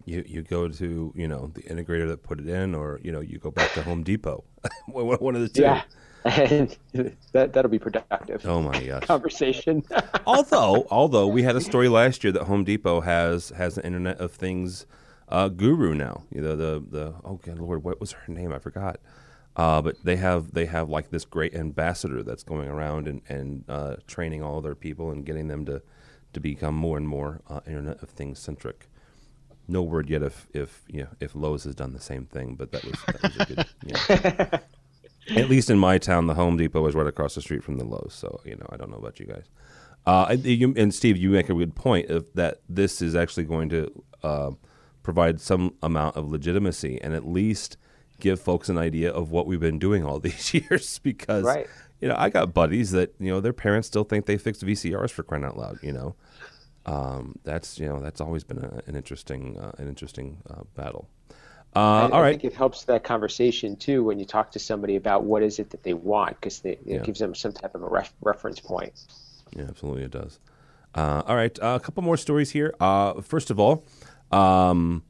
[0.05, 3.19] You you go to you know the integrator that put it in, or you know
[3.19, 4.45] you go back to Home Depot,
[4.87, 5.63] one of the two.
[5.63, 5.81] Yeah
[6.27, 6.77] and
[7.31, 8.45] that that'll be productive.
[8.45, 9.83] Oh my gosh, conversation.
[10.25, 14.19] although although we had a story last year that Home Depot has has an Internet
[14.19, 14.85] of Things
[15.29, 16.23] uh, guru now.
[16.31, 18.99] You know the the oh good lord what was her name I forgot.
[19.55, 23.63] Uh, but they have they have like this great ambassador that's going around and and
[23.67, 25.81] uh, training all their people and getting them to
[26.33, 28.87] to become more and more uh, Internet of Things centric.
[29.67, 32.71] No word yet if if you know, if Lowe's has done the same thing, but
[32.71, 33.65] that was, that was a good.
[33.83, 34.59] You know.
[35.39, 37.85] At least in my town, the Home Depot is right across the street from the
[37.85, 38.13] Lowe's.
[38.13, 39.45] So you know, I don't know about you guys.
[40.05, 42.61] Uh, you, and Steve, you make a good point of that.
[42.69, 44.51] This is actually going to uh,
[45.03, 47.77] provide some amount of legitimacy and at least
[48.19, 50.99] give folks an idea of what we've been doing all these years.
[50.99, 51.67] Because right.
[51.99, 55.11] you know, I got buddies that you know their parents still think they fixed VCRs
[55.11, 55.77] for crying out loud.
[55.81, 56.15] You know,
[56.85, 61.09] um, that's you know that's always been a, an interesting uh, an interesting uh, battle.
[61.75, 62.29] Uh, all right.
[62.29, 65.59] I think it helps that conversation too when you talk to somebody about what is
[65.59, 66.99] it that they want because it yeah.
[66.99, 68.93] gives them some type of a ref- reference point.
[69.55, 70.39] Yeah, absolutely, it does.
[70.95, 72.73] Uh, all right, uh, a couple more stories here.
[72.79, 73.85] Uh, first of all,
[74.31, 75.03] um,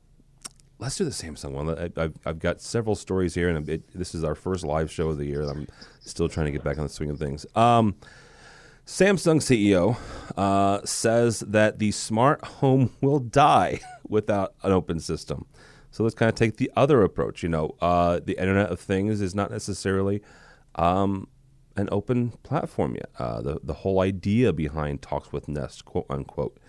[0.80, 1.70] let's do the Samsung one.
[1.70, 5.10] I, have I've got several stories here, and it, this is our first live show
[5.10, 5.44] of the year.
[5.44, 5.68] I'm
[6.02, 7.46] still trying to get back on the swing of things.
[7.56, 7.96] Um,
[8.86, 9.98] Samsung CEO
[10.38, 15.46] uh, says that the smart home will die without an open system.
[15.98, 17.42] So let's kind of take the other approach.
[17.42, 20.22] You know, uh, the Internet of Things is not necessarily
[20.76, 21.28] um,
[21.76, 23.10] an open platform yet.
[23.18, 26.60] Uh, the the whole idea behind Talks with Nest, quote unquote,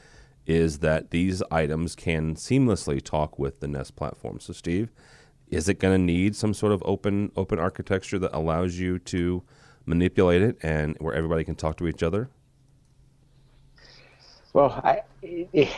[0.47, 4.41] is that these items can seamlessly talk with the Nest platform.
[4.41, 4.91] So, Steve,
[5.49, 9.43] is it going to need some sort of open open architecture that allows you to
[9.85, 12.31] manipulate it and where everybody can talk to each other?
[14.55, 15.03] Well, I,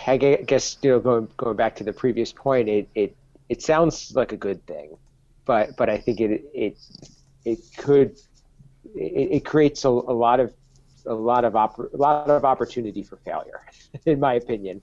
[0.06, 3.16] I guess you know going going back to the previous point, it, it
[3.50, 4.96] it sounds like a good thing,
[5.44, 6.78] but but I think it it
[7.44, 8.12] it could
[8.94, 10.54] it, it creates a, a lot of
[11.04, 13.60] a lot of oppor- a lot of opportunity for failure,
[14.06, 14.80] in my opinion.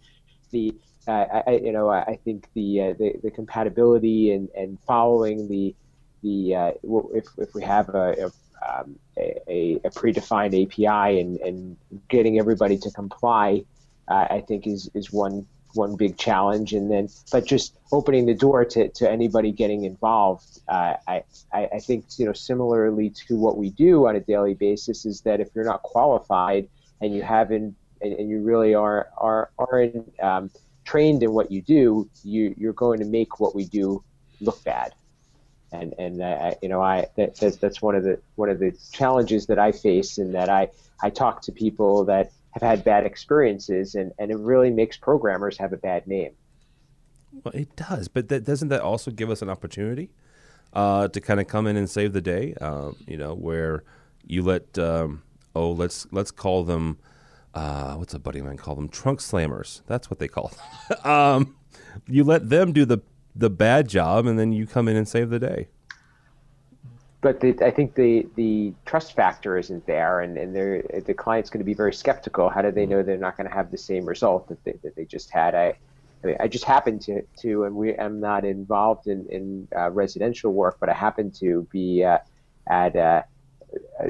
[0.51, 0.75] The
[1.08, 5.73] uh, I, you know I think the, uh, the the compatibility and, and following the
[6.21, 6.71] the uh,
[7.13, 8.32] if if we have a, a
[8.67, 11.77] um, a, a, predefined API and, and
[12.10, 13.63] getting everybody to comply,
[14.10, 16.73] uh, I think is is one one big challenge.
[16.73, 21.80] And then, but just opening the door to, to anybody getting involved, uh, I, I
[21.80, 25.49] think, you know, similarly to what we do on a daily basis is that if
[25.53, 26.67] you're not qualified
[27.01, 30.51] and you haven't, and, and you really are, are, aren't um,
[30.86, 34.03] trained in what you do, you, you're going to make what we do
[34.41, 34.93] look bad.
[35.71, 38.77] And, and uh, you know, I, that, that's, that's one of the, one of the
[38.93, 40.69] challenges that I face in that I,
[41.01, 45.57] I talk to people that, have had bad experiences, and, and it really makes programmers
[45.57, 46.31] have a bad name.
[47.43, 50.09] Well, it does, but that, doesn't that also give us an opportunity
[50.73, 52.55] uh, to kind of come in and save the day?
[52.59, 53.83] Um, you know, where
[54.25, 55.23] you let um,
[55.55, 56.97] oh let's let's call them
[57.53, 59.81] uh, what's a buddy of mine call them trunk slammers.
[59.87, 60.51] That's what they call
[60.89, 60.97] them.
[61.11, 61.55] um,
[62.07, 62.99] you let them do the
[63.35, 65.67] the bad job, and then you come in and save the day
[67.21, 71.60] but the, I think the the trust factor isn't there, and and the client's going
[71.60, 72.49] to be very skeptical.
[72.49, 74.95] How do they know they're not going to have the same result that they, that
[74.95, 75.56] they just had?
[75.56, 75.77] I,
[76.23, 79.89] I, mean, I just happened to to, and we I'm not involved in in uh,
[79.89, 82.19] residential work, but I happened to be uh,
[82.67, 83.23] at uh,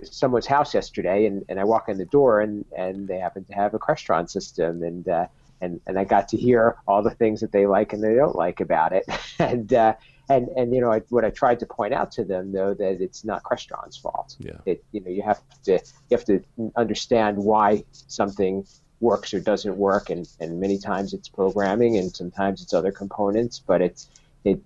[0.03, 3.53] someone's house yesterday, and, and I walk in the door, and and they happen to
[3.53, 5.27] have a Crestron system, and uh,
[5.61, 8.35] and and I got to hear all the things that they like and they don't
[8.35, 9.05] like about it,
[9.39, 9.95] and uh,
[10.29, 13.01] and and you know I, what I tried to point out to them though that
[13.01, 14.35] it's not Crestron's fault.
[14.39, 14.57] Yeah.
[14.65, 16.43] It you know you have to you have to
[16.75, 18.65] understand why something
[18.99, 23.59] works or doesn't work, and and many times it's programming, and sometimes it's other components,
[23.65, 24.09] but it's
[24.43, 24.59] it,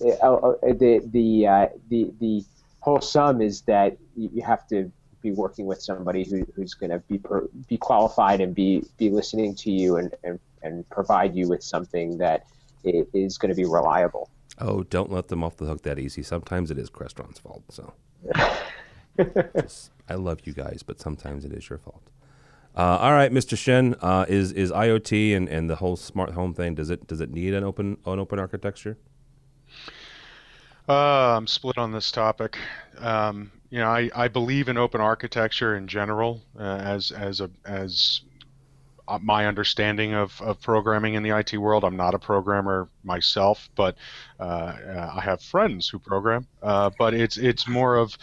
[0.00, 2.44] it uh, the the uh, the the
[2.80, 4.90] whole sum is that you have to
[5.22, 9.10] be working with somebody who, who's going to be per, be qualified and be be
[9.10, 12.46] listening to you and, and and provide you with something that
[12.84, 14.30] is going to be reliable.
[14.60, 16.22] Oh, don't let them off the hook that easy.
[16.22, 17.64] Sometimes it is Crestron's fault.
[17.70, 17.94] So,
[19.56, 22.10] Just, I love you guys, but sometimes it is your fault.
[22.76, 23.58] Uh, all right, Mr.
[23.58, 26.74] Shen, uh, is is IoT and, and the whole smart home thing?
[26.74, 28.96] Does it does it need an open an open architecture?
[30.88, 32.56] Uh, I'm split on this topic.
[32.98, 37.50] Um, you know, I, I believe in open architecture in general uh, as as a
[37.64, 38.22] as
[39.18, 41.84] my understanding of, of programming in the IT world.
[41.84, 43.96] I'm not a programmer myself, but
[44.38, 46.46] uh, uh, I have friends who program.
[46.62, 48.16] Uh, but it's it's more of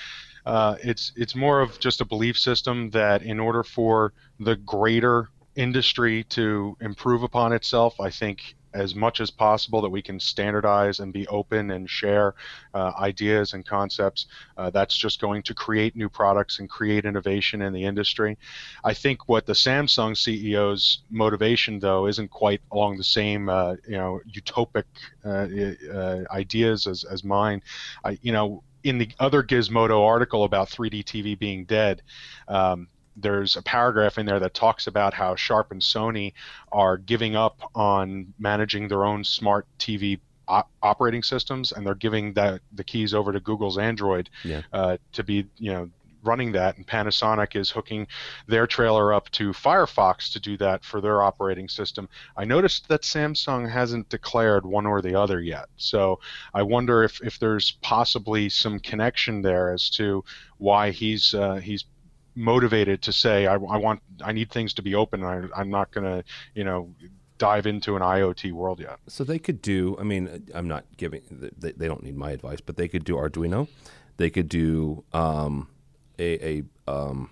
[0.45, 5.29] uh, it's it's more of just a belief system that in order for the greater
[5.55, 10.99] industry to improve upon itself, I think as much as possible that we can standardize
[10.99, 12.35] and be open and share
[12.73, 14.27] uh, ideas and concepts.
[14.57, 18.37] Uh, that's just going to create new products and create innovation in the industry.
[18.83, 23.97] I think what the Samsung CEO's motivation, though, isn't quite along the same, uh, you
[23.97, 24.85] know, utopic
[25.25, 25.47] uh,
[25.91, 27.61] uh, ideas as, as mine.
[28.03, 32.01] I, you know, in the other Gizmodo article about 3D TV being dead,
[32.47, 32.87] um,
[33.17, 36.33] there's a paragraph in there that talks about how Sharp and Sony
[36.71, 42.33] are giving up on managing their own smart TV op- operating systems, and they're giving
[42.33, 44.61] that the keys over to Google's Android yeah.
[44.71, 45.89] uh, to be, you know,
[46.23, 46.77] running that.
[46.77, 48.07] And Panasonic is hooking
[48.47, 52.09] their trailer up to Firefox to do that for their operating system.
[52.35, 56.19] I noticed that Samsung hasn't declared one or the other yet, so
[56.53, 60.23] I wonder if, if there's possibly some connection there as to
[60.57, 61.85] why he's uh, he's
[62.37, 65.23] motivated to say I, I want I need things to be open.
[65.23, 66.23] I, I'm not going to
[66.53, 66.93] you know
[67.37, 68.99] dive into an IoT world yet.
[69.07, 69.97] So they could do.
[69.99, 71.21] I mean, I'm not giving.
[71.29, 73.67] They, they don't need my advice, but they could do Arduino.
[74.17, 75.69] They could do um,
[76.17, 77.29] a, a um,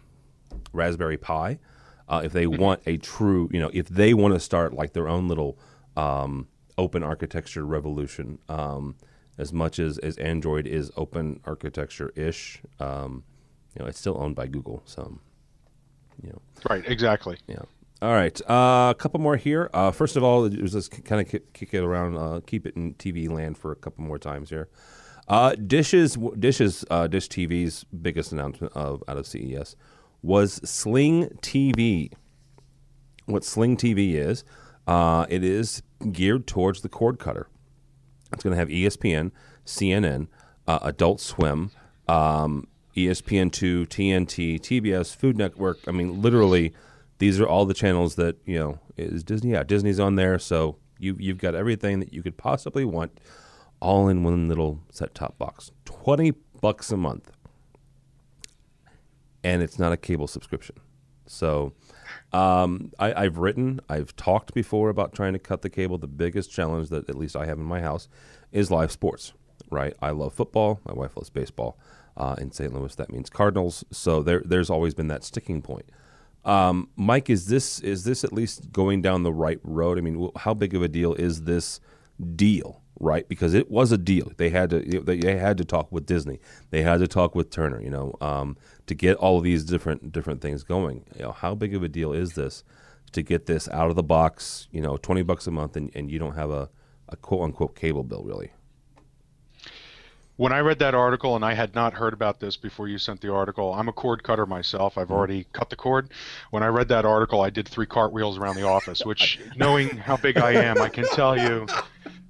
[0.73, 1.59] Raspberry Pi
[2.07, 2.61] uh, if they mm-hmm.
[2.61, 3.49] want a true.
[3.51, 5.57] You know, if they want to start like their own little
[5.95, 8.39] um, open architecture revolution.
[8.49, 8.95] Um,
[9.37, 13.23] as much as, as Android is open architecture ish, um,
[13.75, 14.81] you know, it's still owned by Google.
[14.85, 15.19] So,
[16.21, 16.41] you know.
[16.69, 16.83] Right.
[16.87, 17.37] Exactly.
[17.47, 17.63] Yeah.
[18.01, 18.39] All right.
[18.49, 19.69] Uh, a couple more here.
[19.73, 22.75] Uh, first of all, let's just kind of kick, kick, it around, uh, keep it
[22.75, 24.69] in TV land for a couple more times here.
[25.27, 29.75] Uh, Dishes, Dishes, uh, Dish TV's biggest announcement of out of CES
[30.21, 32.11] was Sling TV.
[33.25, 34.43] What Sling TV is,
[34.87, 37.47] uh, it is geared towards the cord cutter.
[38.31, 39.31] It's going to have ESPN,
[39.65, 40.27] CNN,
[40.67, 41.71] uh, Adult Swim,
[42.07, 45.79] um, ESPN2, TNT, TBS, Food Network.
[45.87, 46.73] I mean, literally,
[47.17, 49.51] these are all the channels that you know is Disney.
[49.51, 53.19] Yeah, Disney's on there, so you you've got everything that you could possibly want,
[53.81, 55.71] all in one little set top box.
[55.83, 57.31] Twenty bucks a month,
[59.43, 60.75] and it's not a cable subscription.
[61.27, 61.73] So.
[62.33, 65.97] Um, I, have written, I've talked before about trying to cut the cable.
[65.97, 68.09] The biggest challenge that at least I have in my house
[68.51, 69.31] is live sports.
[69.71, 69.95] Right?
[70.01, 70.81] I love football.
[70.85, 71.77] My wife loves baseball.
[72.17, 72.73] Uh, in St.
[72.73, 73.83] Louis, that means Cardinals.
[73.91, 75.89] So there, there's always been that sticking point.
[76.45, 79.97] Um, Mike, is this is this at least going down the right road?
[79.97, 81.79] I mean, how big of a deal is this
[82.35, 82.81] deal?
[82.97, 84.31] Right, because it was a deal.
[84.37, 86.39] They had to they had to talk with Disney.
[86.69, 87.81] They had to talk with Turner.
[87.81, 88.55] You know, um,
[88.87, 91.03] to get all of these different different things going.
[91.17, 92.63] You know, how big of a deal is this
[93.11, 94.69] to get this out of the box?
[94.71, 96.69] You know, twenty bucks a month, and, and you don't have a,
[97.09, 98.51] a quote unquote cable bill really
[100.37, 103.21] when I read that article, and I had not heard about this before you sent
[103.21, 104.97] the article, I'm a cord cutter myself.
[104.97, 105.13] I've mm-hmm.
[105.13, 106.09] already cut the cord.
[106.51, 110.17] When I read that article, I did three cartwheels around the office, which, knowing how
[110.17, 111.67] big I am, I can tell you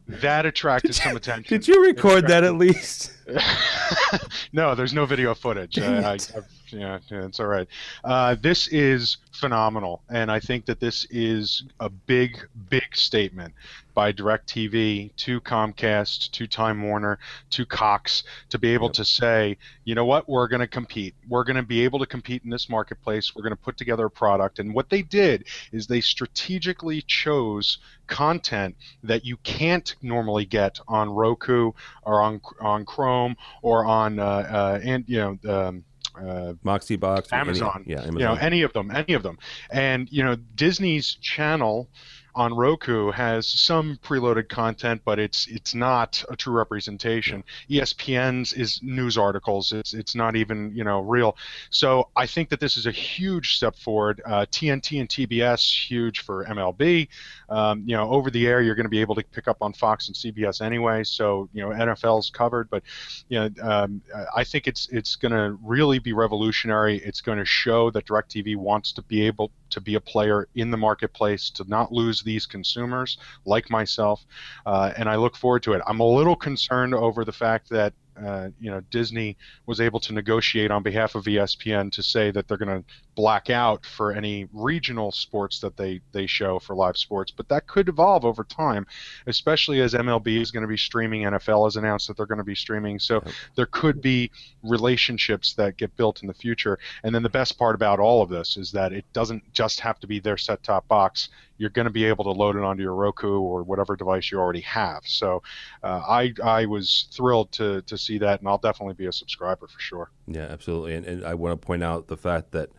[0.08, 1.58] that attracted did some attention.
[1.58, 3.12] Did you record that at least?
[4.54, 5.80] no, there's no video footage.
[5.80, 6.42] Uh, I, yeah,
[6.76, 7.68] yeah, it's all right.
[8.04, 12.38] Uh, this is phenomenal, and I think that this is a big,
[12.70, 13.54] big statement
[13.94, 17.18] by DirecTV to Comcast, to Time Warner,
[17.52, 18.94] to Cox to be able yep.
[18.96, 21.16] to say, you know what, we're going to compete.
[21.28, 23.34] We're going to be able to compete in this marketplace.
[23.34, 24.60] We're going to put together a product.
[24.60, 31.10] And what they did is they strategically chose content that you can't normally get on
[31.10, 31.72] Roku
[32.04, 35.52] or on on Chrome or on uh, uh, and you know.
[35.52, 35.86] Um,
[36.20, 38.20] uh, Boxee Box, Amazon, any, yeah, Amazon.
[38.20, 39.38] you know, any of them, any of them,
[39.70, 41.90] and you know, Disney's channel
[42.36, 47.44] on Roku has some preloaded content, but it's it's not a true representation.
[47.70, 49.72] ESPN's is news articles.
[49.72, 51.38] It's it's not even you know real.
[51.70, 54.22] So I think that this is a huge step forward.
[54.26, 57.08] Uh, TNT and TBS huge for MLB.
[57.50, 59.74] Um, you know, over the air you're going to be able to pick up on
[59.74, 61.04] Fox and CBS anyway.
[61.04, 62.84] So you know NFL's covered, but
[63.30, 64.02] you know um,
[64.36, 66.98] I think it's it's going to really be revolutionary.
[66.98, 70.72] It's going to show that DirecTV wants to be able to be a player in
[70.72, 74.26] the marketplace, to not lose these consumers like myself,
[74.66, 75.82] uh, and I look forward to it.
[75.86, 80.14] I'm a little concerned over the fact that uh, you know Disney was able to
[80.14, 84.48] negotiate on behalf of ESPN to say that they're going to black out for any
[84.54, 88.86] regional sports that they they show for live sports, but that could evolve over time,
[89.28, 92.44] especially as MLB is going to be streaming, NFL has announced that they're going to
[92.44, 93.24] be streaming, so
[93.56, 94.32] there could be
[94.64, 96.78] relationships that get built in the future.
[97.04, 100.00] And then the best part about all of this is that it doesn't just have
[100.00, 101.30] to be their set-top box.
[101.58, 104.40] You're going to be able to load it onto your Roku or whatever device you
[104.40, 105.04] already have.
[105.06, 105.42] So
[105.84, 109.68] uh, I I was thrilled to to see that, and I'll definitely be a subscriber
[109.68, 110.12] for sure.
[110.28, 110.96] Yeah, absolutely.
[110.96, 112.70] And, and I want to point out the fact that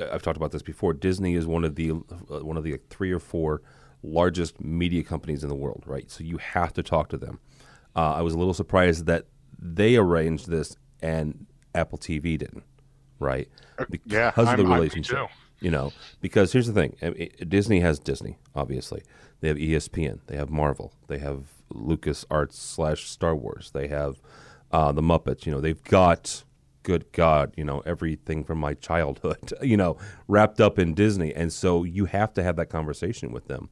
[0.00, 0.92] I've talked about this before.
[0.92, 3.62] Disney is one of the uh, one of the three or four
[4.02, 6.10] largest media companies in the world, right?
[6.10, 7.40] So you have to talk to them.
[7.96, 9.26] Uh, I was a little surprised that
[9.58, 12.64] they arranged this and Apple TV didn't,
[13.18, 13.48] right?
[13.78, 15.28] Uh, because yeah, of the relationship.
[15.60, 19.02] You know, because here's the thing: Disney has Disney, obviously.
[19.40, 20.20] They have ESPN.
[20.26, 20.92] They have Marvel.
[21.06, 23.70] They have Lucas Arts slash Star Wars.
[23.72, 24.20] They have
[24.72, 25.46] uh, the Muppets.
[25.46, 26.44] You know, they've got
[26.82, 31.34] good God, you know, everything from my childhood, you know, wrapped up in Disney.
[31.34, 33.68] And so you have to have that conversation with them.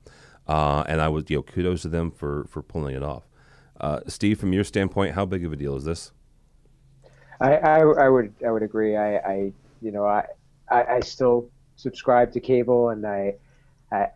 [0.47, 3.25] Uh, and I was, you know, kudos to them for, for pulling it off.
[3.81, 6.13] Uh, Steve, from your standpoint, how big of a deal is this?
[7.41, 8.97] I, I, I would I would agree.
[8.97, 10.25] I, I you know I,
[10.71, 13.35] I, I still subscribe to cable, and I,
[13.93, 14.09] I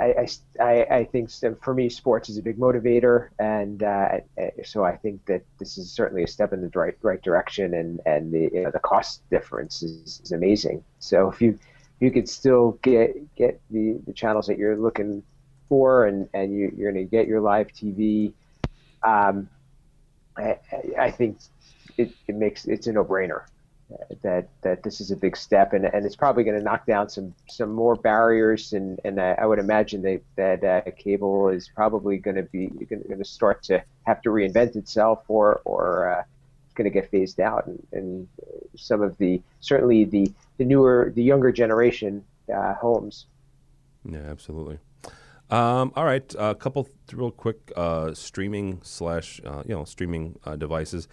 [0.00, 0.26] I,
[0.60, 1.30] I, I think
[1.62, 4.18] for me, sports is a big motivator, and uh,
[4.64, 8.00] so I think that this is certainly a step in the right right direction, and
[8.04, 10.82] and the you know, the cost difference is, is amazing.
[10.98, 15.22] So if you if you could still get get the, the channels that you're looking
[15.68, 18.32] for, and and you, you're going to get your live TV,
[19.04, 19.48] um,
[20.36, 20.58] I,
[20.98, 21.38] I think
[21.96, 23.42] it, it makes it's a no brainer
[24.22, 27.08] that that this is a big step, and, and it's probably going to knock down
[27.08, 31.70] some some more barriers, and and I, I would imagine that that uh, cable is
[31.74, 36.22] probably going to be going to start to have to reinvent itself, or or uh,
[36.64, 38.28] it's going to get phased out, and, and
[38.76, 43.26] some of the certainly the the newer the younger generation uh, homes.
[44.04, 44.78] Yeah, absolutely.
[45.50, 50.56] Um, all right, a couple real quick uh, streaming slash uh, you know streaming uh,
[50.56, 51.06] devices.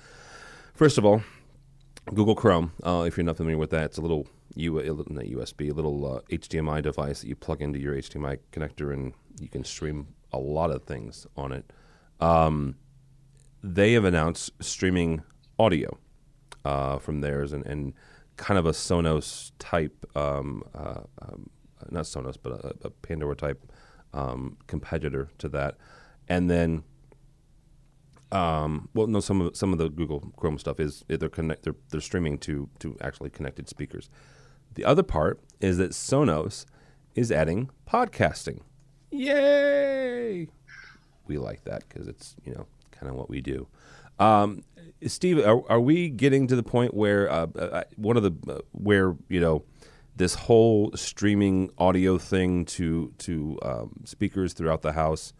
[0.74, 1.22] First of all,
[2.14, 4.74] Google Chrome, uh, if you're not familiar with that, it's a little U,
[5.10, 9.14] not USB, a little uh, HDMI device that you plug into your HDMI connector, and
[9.39, 11.72] you can stream a lot of things on it.
[12.20, 12.76] Um,
[13.64, 15.22] they have announced streaming
[15.60, 15.97] audio
[16.66, 17.93] uh, from theirs and, and
[18.38, 21.49] kind of a Sonos type, um, uh, um,
[21.89, 23.72] not Sonos, but a, a Pandora type
[24.14, 25.78] um, competitor to that.
[26.28, 26.84] And then,
[28.32, 31.75] um, well, no, some of some of the Google Chrome stuff is they're connect they're,
[31.89, 34.09] they're streaming to to actually connected speakers.
[34.73, 36.65] The other part is that Sonos
[37.13, 38.61] is adding podcasting.
[39.11, 40.47] Yay!
[41.27, 43.67] We like that because it's you know kind of what we do.
[44.19, 44.63] Um,
[45.07, 48.59] Steve, are, are, we getting to the point where uh, uh, one of the uh,
[48.71, 49.63] where you know
[50.15, 55.34] this whole streaming audio thing to to um, speakers throughout the house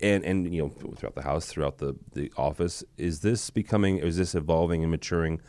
[0.00, 4.16] and and you know throughout the house throughout the the office is this becoming is
[4.16, 5.40] this evolving and maturing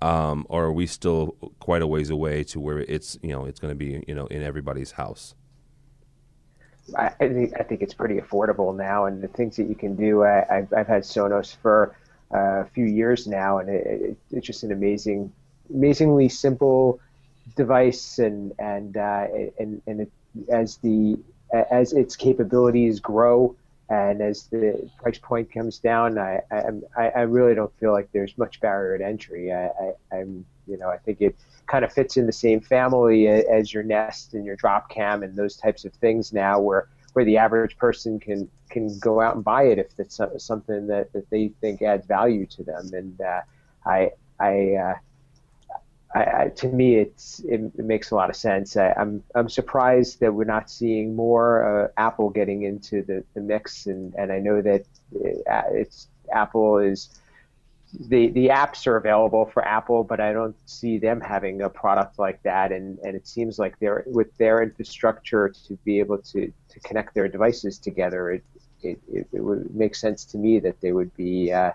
[0.00, 3.60] um, or are we still quite a ways away to where it's you know it's
[3.60, 5.34] going to be you know in everybody's house
[6.96, 10.24] I, I, think it's pretty affordable now, and the things that you can do.
[10.24, 11.94] I, have I've had Sonos for
[12.32, 15.32] uh, a few years now, and it, it, it's just an amazing,
[15.72, 17.00] amazingly simple
[17.56, 19.26] device, and and uh,
[19.58, 20.12] and and it,
[20.48, 21.18] as the
[21.52, 23.56] as its capabilities grow,
[23.88, 28.36] and as the price point comes down, I, I, I really don't feel like there's
[28.36, 29.52] much barrier to entry.
[29.52, 29.70] I,
[30.12, 31.34] I, am you know, I think it
[31.66, 35.56] kind of fits in the same family as your Nest and your Dropcam and those
[35.56, 39.64] types of things now, where where the average person can can go out and buy
[39.64, 42.90] it if it's something that, that they think adds value to them.
[42.92, 43.40] And uh,
[43.86, 44.94] I I uh,
[46.14, 48.76] I, I, to me, it's it, it, makes a lot of sense.
[48.76, 53.24] I, am I'm, I'm surprised that we're not seeing more uh, Apple getting into the,
[53.34, 57.10] the mix, and, and I know that uh, it's Apple is
[57.92, 62.18] the the apps are available for Apple, but I don't see them having a product
[62.18, 62.72] like that.
[62.72, 67.14] And, and it seems like they're with their infrastructure to be able to, to connect
[67.14, 68.32] their devices together.
[68.32, 68.44] It,
[68.82, 71.72] it, it, it would make sense to me that they would be uh,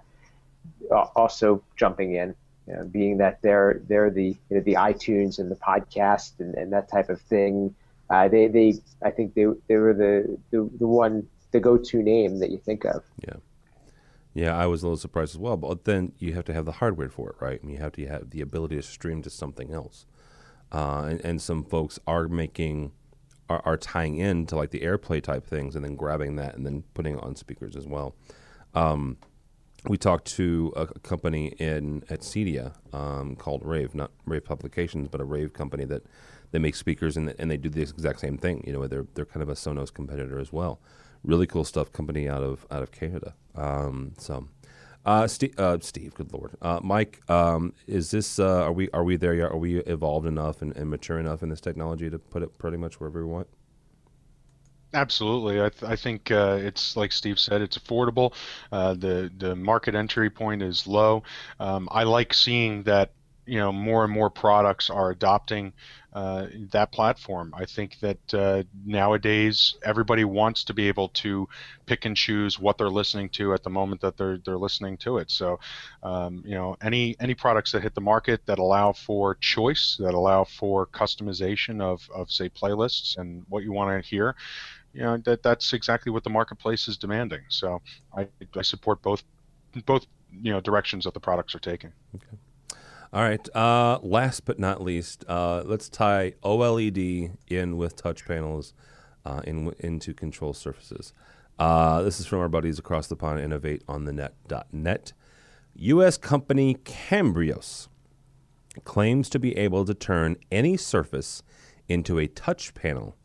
[0.91, 2.35] also jumping in
[2.67, 6.55] you know, being that they're they're the you know, the iTunes and the podcast and,
[6.55, 7.75] and that type of thing.
[8.09, 12.03] Uh, they they I think they they were the, the the one the go to
[12.03, 13.03] name that you think of.
[13.25, 13.35] Yeah.
[14.35, 15.57] Yeah, I was a little surprised as well.
[15.57, 17.63] But then you have to have the hardware for it, right?
[17.63, 20.07] Mean, you have to have the ability to stream to something else.
[20.71, 22.93] Uh, and, and some folks are making
[23.47, 26.65] are, are tying in to like the AirPlay type things, and then grabbing that and
[26.65, 28.15] then putting it on speakers as well.
[28.73, 29.17] Um,
[29.87, 35.19] we talked to a company in at Cedia um, called Rave, not Rave Publications, but
[35.19, 36.03] a Rave company that
[36.51, 38.63] they make speakers and, and they do the exact same thing.
[38.65, 40.79] You know, they're they're kind of a Sonos competitor as well.
[41.23, 41.91] Really cool stuff.
[41.91, 43.33] Company out of out of Canada.
[43.55, 44.47] Um, so,
[45.05, 49.03] uh, Steve, uh, Steve, good lord, uh, Mike, um, is this uh, are we are
[49.03, 49.51] we there yet?
[49.51, 52.77] Are we evolved enough and, and mature enough in this technology to put it pretty
[52.77, 53.47] much wherever we want?
[54.95, 58.33] Absolutely, I, th- I think uh, it's like Steve said, it's affordable.
[58.71, 61.23] Uh, the the market entry point is low.
[61.59, 63.11] Um, I like seeing that
[63.45, 65.73] you know more and more products are adopting
[66.13, 67.53] uh, that platform.
[67.57, 71.47] I think that uh, nowadays everybody wants to be able to
[71.85, 75.17] pick and choose what they're listening to at the moment that they're they're listening to
[75.17, 75.31] it.
[75.31, 75.59] So,
[76.03, 80.13] um, you know, any any products that hit the market that allow for choice, that
[80.13, 84.35] allow for customization of of say playlists and what you want to hear
[84.93, 87.41] you know that that's exactly what the marketplace is demanding.
[87.49, 87.81] So
[88.15, 89.23] I, I support both
[89.85, 91.91] both you know directions that the products are taking.
[92.15, 92.37] Okay.
[93.13, 93.47] All right.
[93.55, 98.73] Uh, last but not least, uh, let's tie OLED in with touch panels
[99.23, 101.13] uh, in, into control surfaces.
[101.59, 105.13] Uh, this is from our buddies across the pond, Inavate on the Net.net.
[105.75, 106.17] U.S.
[106.17, 107.87] company Cambrios
[108.83, 111.43] claims to be able to turn any surface
[111.87, 113.15] into a touch panel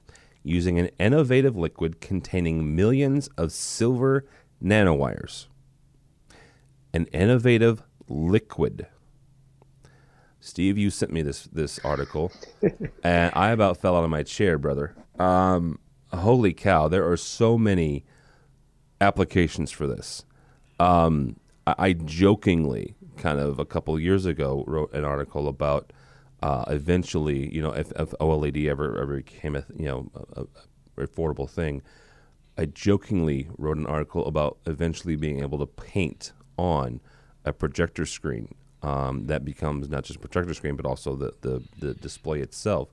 [0.42, 4.26] using an innovative liquid containing millions of silver
[4.62, 5.46] nanowires.
[6.92, 8.86] An innovative liquid.
[10.40, 12.32] Steve, you sent me this this article,
[13.02, 14.94] and I about fell out of my chair, brother.
[15.18, 15.78] Um,
[16.12, 16.88] holy cow!
[16.88, 18.04] There are so many
[19.00, 20.24] applications for this.
[20.78, 21.36] Um,
[21.66, 25.92] I, I, jokingly, kind of a couple years ago, wrote an article about
[26.42, 31.06] uh, eventually, you know, if, if, OLED ever ever became a you know a, a
[31.06, 31.82] affordable thing,
[32.56, 37.00] I jokingly wrote an article about eventually being able to paint on
[37.44, 41.62] a projector screen um, that becomes not just a projector screen but also the, the,
[41.78, 42.92] the display itself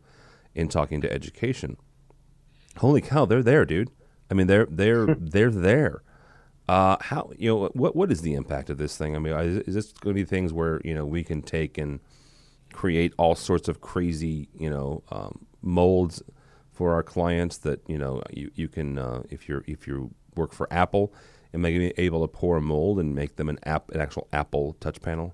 [0.55, 1.77] in talking to education.
[2.77, 3.91] Holy cow, they're there, dude.
[4.29, 6.01] I mean, they're they're they're there.
[6.67, 9.15] Uh, how you know what what is the impact of this thing?
[9.15, 11.77] I mean, is, is this going to be things where you know we can take
[11.77, 11.99] and
[12.73, 16.23] create all sorts of crazy, you know, um, molds
[16.73, 20.53] for our clients that you know you, you can uh, if you're if you work
[20.53, 21.13] for Apple?
[21.53, 23.89] Am I going to be able to pour a mold and make them an app,
[23.91, 25.33] an actual Apple touch panel?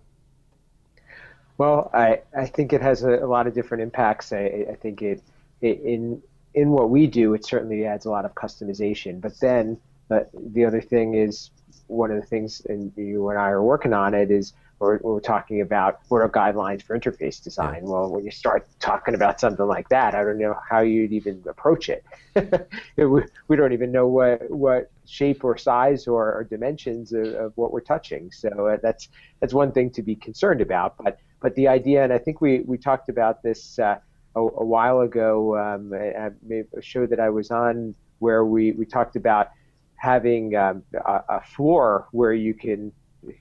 [1.61, 4.33] Well, I, I think it has a, a lot of different impacts.
[4.33, 5.21] I, I think it,
[5.61, 6.19] it, in
[6.55, 9.21] in what we do, it certainly adds a lot of customization.
[9.21, 11.51] But then uh, the other thing is
[11.85, 15.19] one of the things, and you and I are working on it, is we're, we're
[15.19, 17.83] talking about what are guidelines for interface design.
[17.83, 21.43] Well, when you start talking about something like that, I don't know how you'd even
[21.47, 22.03] approach it.
[22.97, 27.71] we don't even know what what shape or size or, or dimensions of, of, what
[27.71, 28.31] we're touching.
[28.31, 29.09] So uh, that's
[29.39, 30.97] that's one thing to be concerned about.
[30.97, 33.97] But but the idea, and I think we we talked about this uh,
[34.35, 36.31] a, a, while ago, um, a,
[36.77, 39.49] a show that I was on where we we talked about
[39.95, 42.91] having um, a, a, floor where you can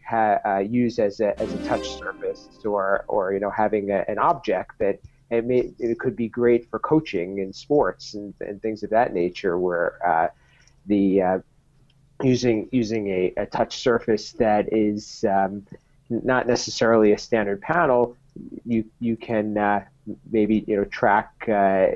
[0.06, 4.04] ha- uh, use as a, as a touch surface or, or you know having a,
[4.08, 8.60] an object that it, may, it could be great for coaching in sports and, and
[8.60, 10.28] things of that nature where uh,
[10.86, 11.38] the uh,
[12.22, 15.66] using using a, a touch surface that is um,
[16.10, 18.16] not necessarily a standard panel
[18.64, 19.84] you you can uh,
[20.30, 21.86] maybe you know track uh,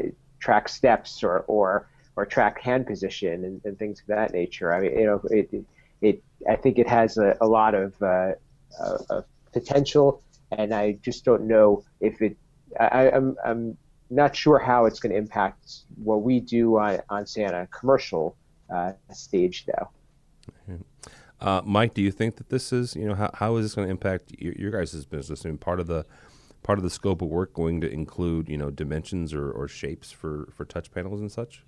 [0.40, 4.72] track steps or, or or track hand position and, and things of that nature.
[4.72, 5.64] I mean, you know, it,
[6.00, 8.34] it, I think it has a, a lot of, uh,
[8.80, 12.36] uh, potential, and I just don't know if it.
[12.78, 13.76] I, I'm, I'm
[14.10, 17.66] not sure how it's going to impact what we do on, on say on a
[17.66, 18.36] commercial
[18.72, 19.88] uh, stage, though.
[21.44, 23.86] Uh, Mike, do you think that this is, you know, how, how is this going
[23.86, 25.44] to impact your, your guys' business?
[25.44, 26.06] I mean, part of the
[26.62, 30.10] part of the scope of work going to include, you know, dimensions or, or shapes
[30.10, 31.62] for, for touch panels and such?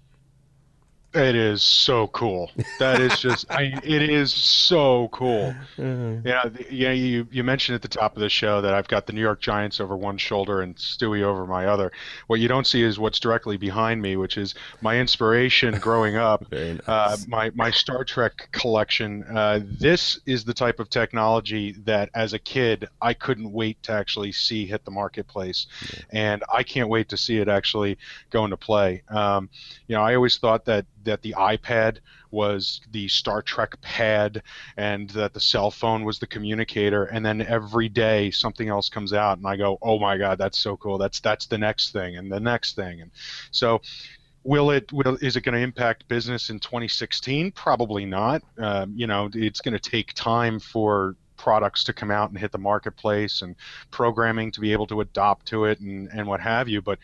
[1.14, 2.50] It is so cool.
[2.78, 5.54] That is just, I, it is so cool.
[5.76, 6.07] Mm-hmm.
[6.26, 6.90] Yeah, yeah.
[6.90, 9.40] You you mentioned at the top of the show that I've got the New York
[9.40, 11.92] Giants over one shoulder and Stewie over my other.
[12.26, 16.50] What you don't see is what's directly behind me, which is my inspiration growing up.
[16.50, 16.80] nice.
[16.88, 19.24] uh, my my Star Trek collection.
[19.24, 23.92] Uh, this is the type of technology that, as a kid, I couldn't wait to
[23.92, 26.00] actually see hit the marketplace, yeah.
[26.11, 27.98] and I can't wait to see it actually
[28.30, 29.02] go into play.
[29.09, 29.48] Um,
[29.86, 31.98] you know, I always thought that that the iPad
[32.30, 34.42] was the Star Trek pad
[34.76, 39.12] and that the cell phone was the communicator and then every day something else comes
[39.12, 40.98] out and I go, "Oh my god, that's so cool.
[40.98, 43.11] That's that's the next thing and the next thing." And
[43.50, 43.80] so
[44.46, 49.07] will it will is it going to impact business in 2016 probably not um, you
[49.07, 53.42] know it's going to take time for products to come out and hit the marketplace
[53.42, 53.57] and
[53.90, 56.98] programming to be able to adopt to it and, and what have you but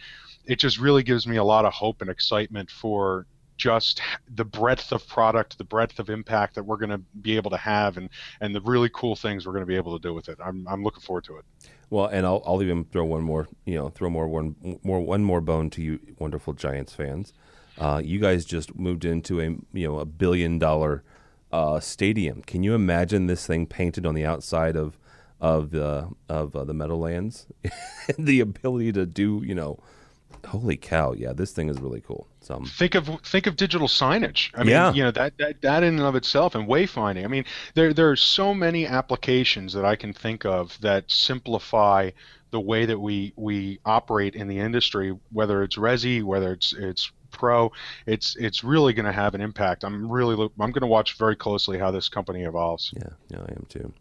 [0.44, 3.26] it just really gives me a lot of hope and excitement for
[3.62, 4.00] just
[4.34, 7.56] the breadth of product, the breadth of impact that we're going to be able to
[7.56, 8.08] have, and
[8.40, 10.38] and the really cool things we're going to be able to do with it.
[10.44, 11.44] I'm I'm looking forward to it.
[11.88, 15.22] Well, and I'll I'll even throw one more, you know, throw more one more one
[15.22, 17.32] more bone to you, wonderful Giants fans.
[17.78, 21.04] Uh, you guys just moved into a you know a billion dollar
[21.52, 22.42] uh, stadium.
[22.42, 24.98] Can you imagine this thing painted on the outside of
[25.40, 27.46] of the of uh, the Meadowlands?
[28.18, 29.78] the ability to do you know
[30.46, 31.12] Holy cow!
[31.12, 32.26] Yeah, this thing is really cool.
[32.40, 34.50] So um, think of think of digital signage.
[34.54, 34.92] I mean, yeah.
[34.92, 37.24] you know that, that that in and of itself, and wayfinding.
[37.24, 42.10] I mean, there there are so many applications that I can think of that simplify
[42.50, 45.16] the way that we we operate in the industry.
[45.30, 47.72] Whether it's resi, whether it's it's pro,
[48.06, 49.84] it's it's really going to have an impact.
[49.84, 52.92] I'm really I'm going to watch very closely how this company evolves.
[52.94, 53.92] Yeah, yeah, I am too.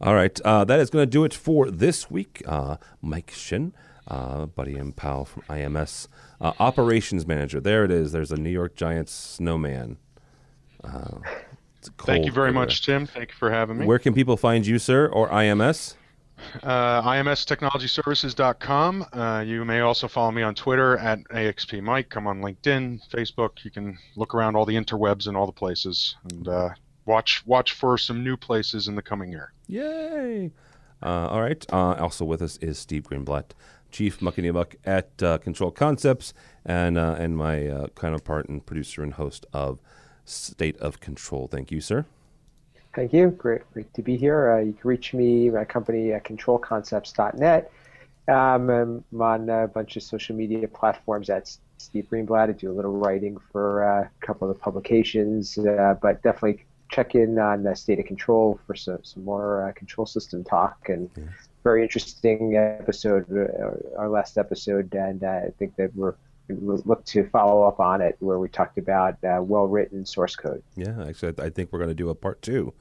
[0.00, 2.42] All right, uh, that is going to do it for this week.
[2.46, 3.72] Uh, Mike Shen
[4.08, 6.08] uh, buddy and pal from IMS.
[6.40, 7.60] Uh, operations manager.
[7.60, 8.12] There it is.
[8.12, 9.98] There's a New York Giants snowman.
[10.82, 11.18] Uh,
[12.04, 13.06] Thank you very much, Tim.
[13.06, 13.86] Thank you for having me.
[13.86, 15.94] Where can people find you, sir, or IMS?
[16.62, 19.06] Uh, IMSTechnologyServices.com.
[19.12, 22.14] Uh, you may also follow me on Twitter at AXP Mike.
[22.14, 23.64] I'm on LinkedIn, Facebook.
[23.64, 26.68] You can look around all the interwebs and all the places, and uh,
[27.06, 29.52] watch watch for some new places in the coming year.
[29.66, 30.50] Yay!
[31.02, 31.64] Uh, all right.
[31.72, 33.52] Uh, also with us is Steve Greenblatt.
[33.96, 36.34] Chief Muckaneemuck at uh, Control Concepts,
[36.66, 39.78] and uh, and my uh, counterpart and producer and host of
[40.26, 41.48] State of Control.
[41.48, 42.04] Thank you, sir.
[42.94, 43.28] Thank you.
[43.30, 44.52] Great, great to be here.
[44.52, 47.72] Uh, you can reach me, my company at controlconcepts.net.
[48.28, 52.50] Um, I'm on a bunch of social media platforms at Steve Greenblatt.
[52.50, 56.66] I do a little writing for uh, a couple of the publications, uh, but definitely
[56.90, 60.90] check in on the State of Control for some, some more uh, control system talk
[60.90, 61.08] and
[61.66, 66.14] very interesting episode, uh, our last episode, and uh, I think that we're
[66.48, 70.62] we'll look to follow up on it where we talked about uh, well-written source code.
[70.76, 72.72] Yeah, actually, I think we're going to do a part two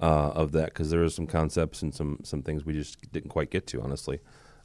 [0.00, 3.30] uh, of that because there are some concepts and some some things we just didn't
[3.30, 3.82] quite get to.
[3.82, 4.20] Honestly,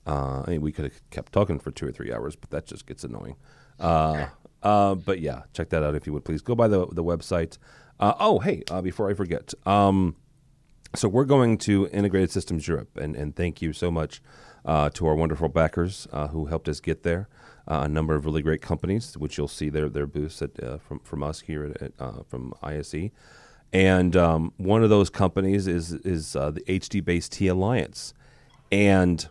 [0.05, 2.67] uh, I mean, we could have kept talking for two or three hours, but that
[2.67, 3.37] just gets annoying.
[4.63, 6.41] Uh, but yeah, check that out if you would please.
[6.41, 7.57] Go by the the website
[7.99, 10.15] oh, hey, before I forget, um,
[10.95, 14.21] so we're going to Integrated Systems Europe, and, and thank you so much
[14.65, 17.27] uh, to our wonderful backers uh, who helped us get there.
[17.67, 20.77] Uh, a number of really great companies, which you'll see their their booths at, uh,
[20.77, 23.09] from from us here at, at from ISE.
[23.71, 28.13] And um, one of those companies is is the HDBaseT Alliance,
[28.71, 29.27] and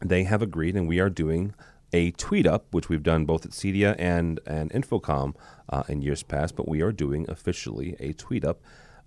[0.00, 1.54] they have agreed, and we are doing
[1.92, 5.34] a tweet up, which we've done both at CEDIA and and InfoComm
[5.68, 8.60] uh, in years past, but we are doing officially a tweet up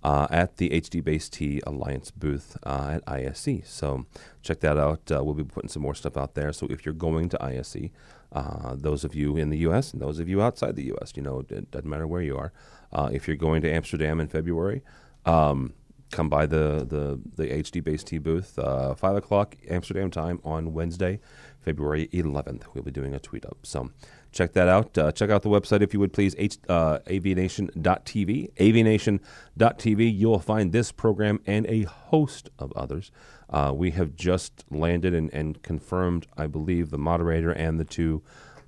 [0.03, 3.61] uh, at the HDBaseT Alliance booth uh, at ISE.
[3.65, 4.05] So
[4.41, 5.11] check that out.
[5.11, 6.53] Uh, we'll be putting some more stuff out there.
[6.53, 7.89] So if you're going to ISE,
[8.31, 9.91] uh, those of you in the U.S.
[9.91, 12.53] and those of you outside the U.S., you know, it doesn't matter where you are.
[12.91, 14.81] Uh, if you're going to Amsterdam in February,
[15.25, 15.73] um,
[16.11, 21.19] come by the the the HDBaseT booth, uh, five o'clock Amsterdam time on Wednesday,
[21.59, 22.63] February 11th.
[22.73, 23.59] We'll be doing a tweet up.
[23.63, 23.91] So
[24.31, 24.97] check that out.
[24.97, 28.53] Uh, check out the website if you would please, H, uh, avnation.tv.
[28.55, 30.17] avnation.tv.
[30.17, 33.11] You'll find this program and a host of others.
[33.49, 38.21] Uh, we have just landed and, and confirmed, I believe, the moderator and the two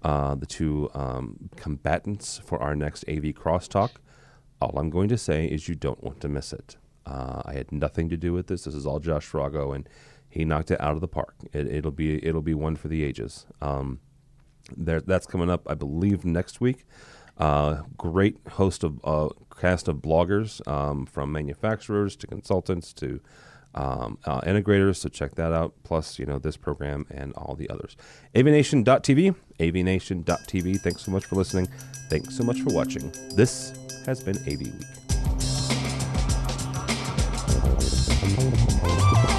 [0.03, 3.91] uh, the two um, combatants for our next AV crosstalk.
[4.59, 6.75] All I'm going to say is you don't want to miss it.
[7.11, 8.63] Uh, I had nothing to do with this.
[8.63, 9.87] This is all Josh Srago, and
[10.29, 11.35] he knocked it out of the park.
[11.51, 13.45] It, will be it'll be one for the ages.
[13.61, 13.99] Um,
[14.75, 16.85] there, that's coming up, I believe, next week.
[17.37, 23.19] Uh, great host of uh, cast of bloggers um, from manufacturers to consultants to
[23.75, 24.97] um, uh, integrators.
[24.97, 25.73] So check that out.
[25.83, 27.97] Plus, you know this program and all the others.
[28.35, 29.35] Avnation.tv.
[29.59, 30.79] Avnation.tv.
[30.79, 31.67] Thanks so much for listening.
[32.09, 33.11] Thanks so much for watching.
[33.35, 33.73] This
[34.05, 35.30] has been AV Week.
[38.23, 39.30] ああ!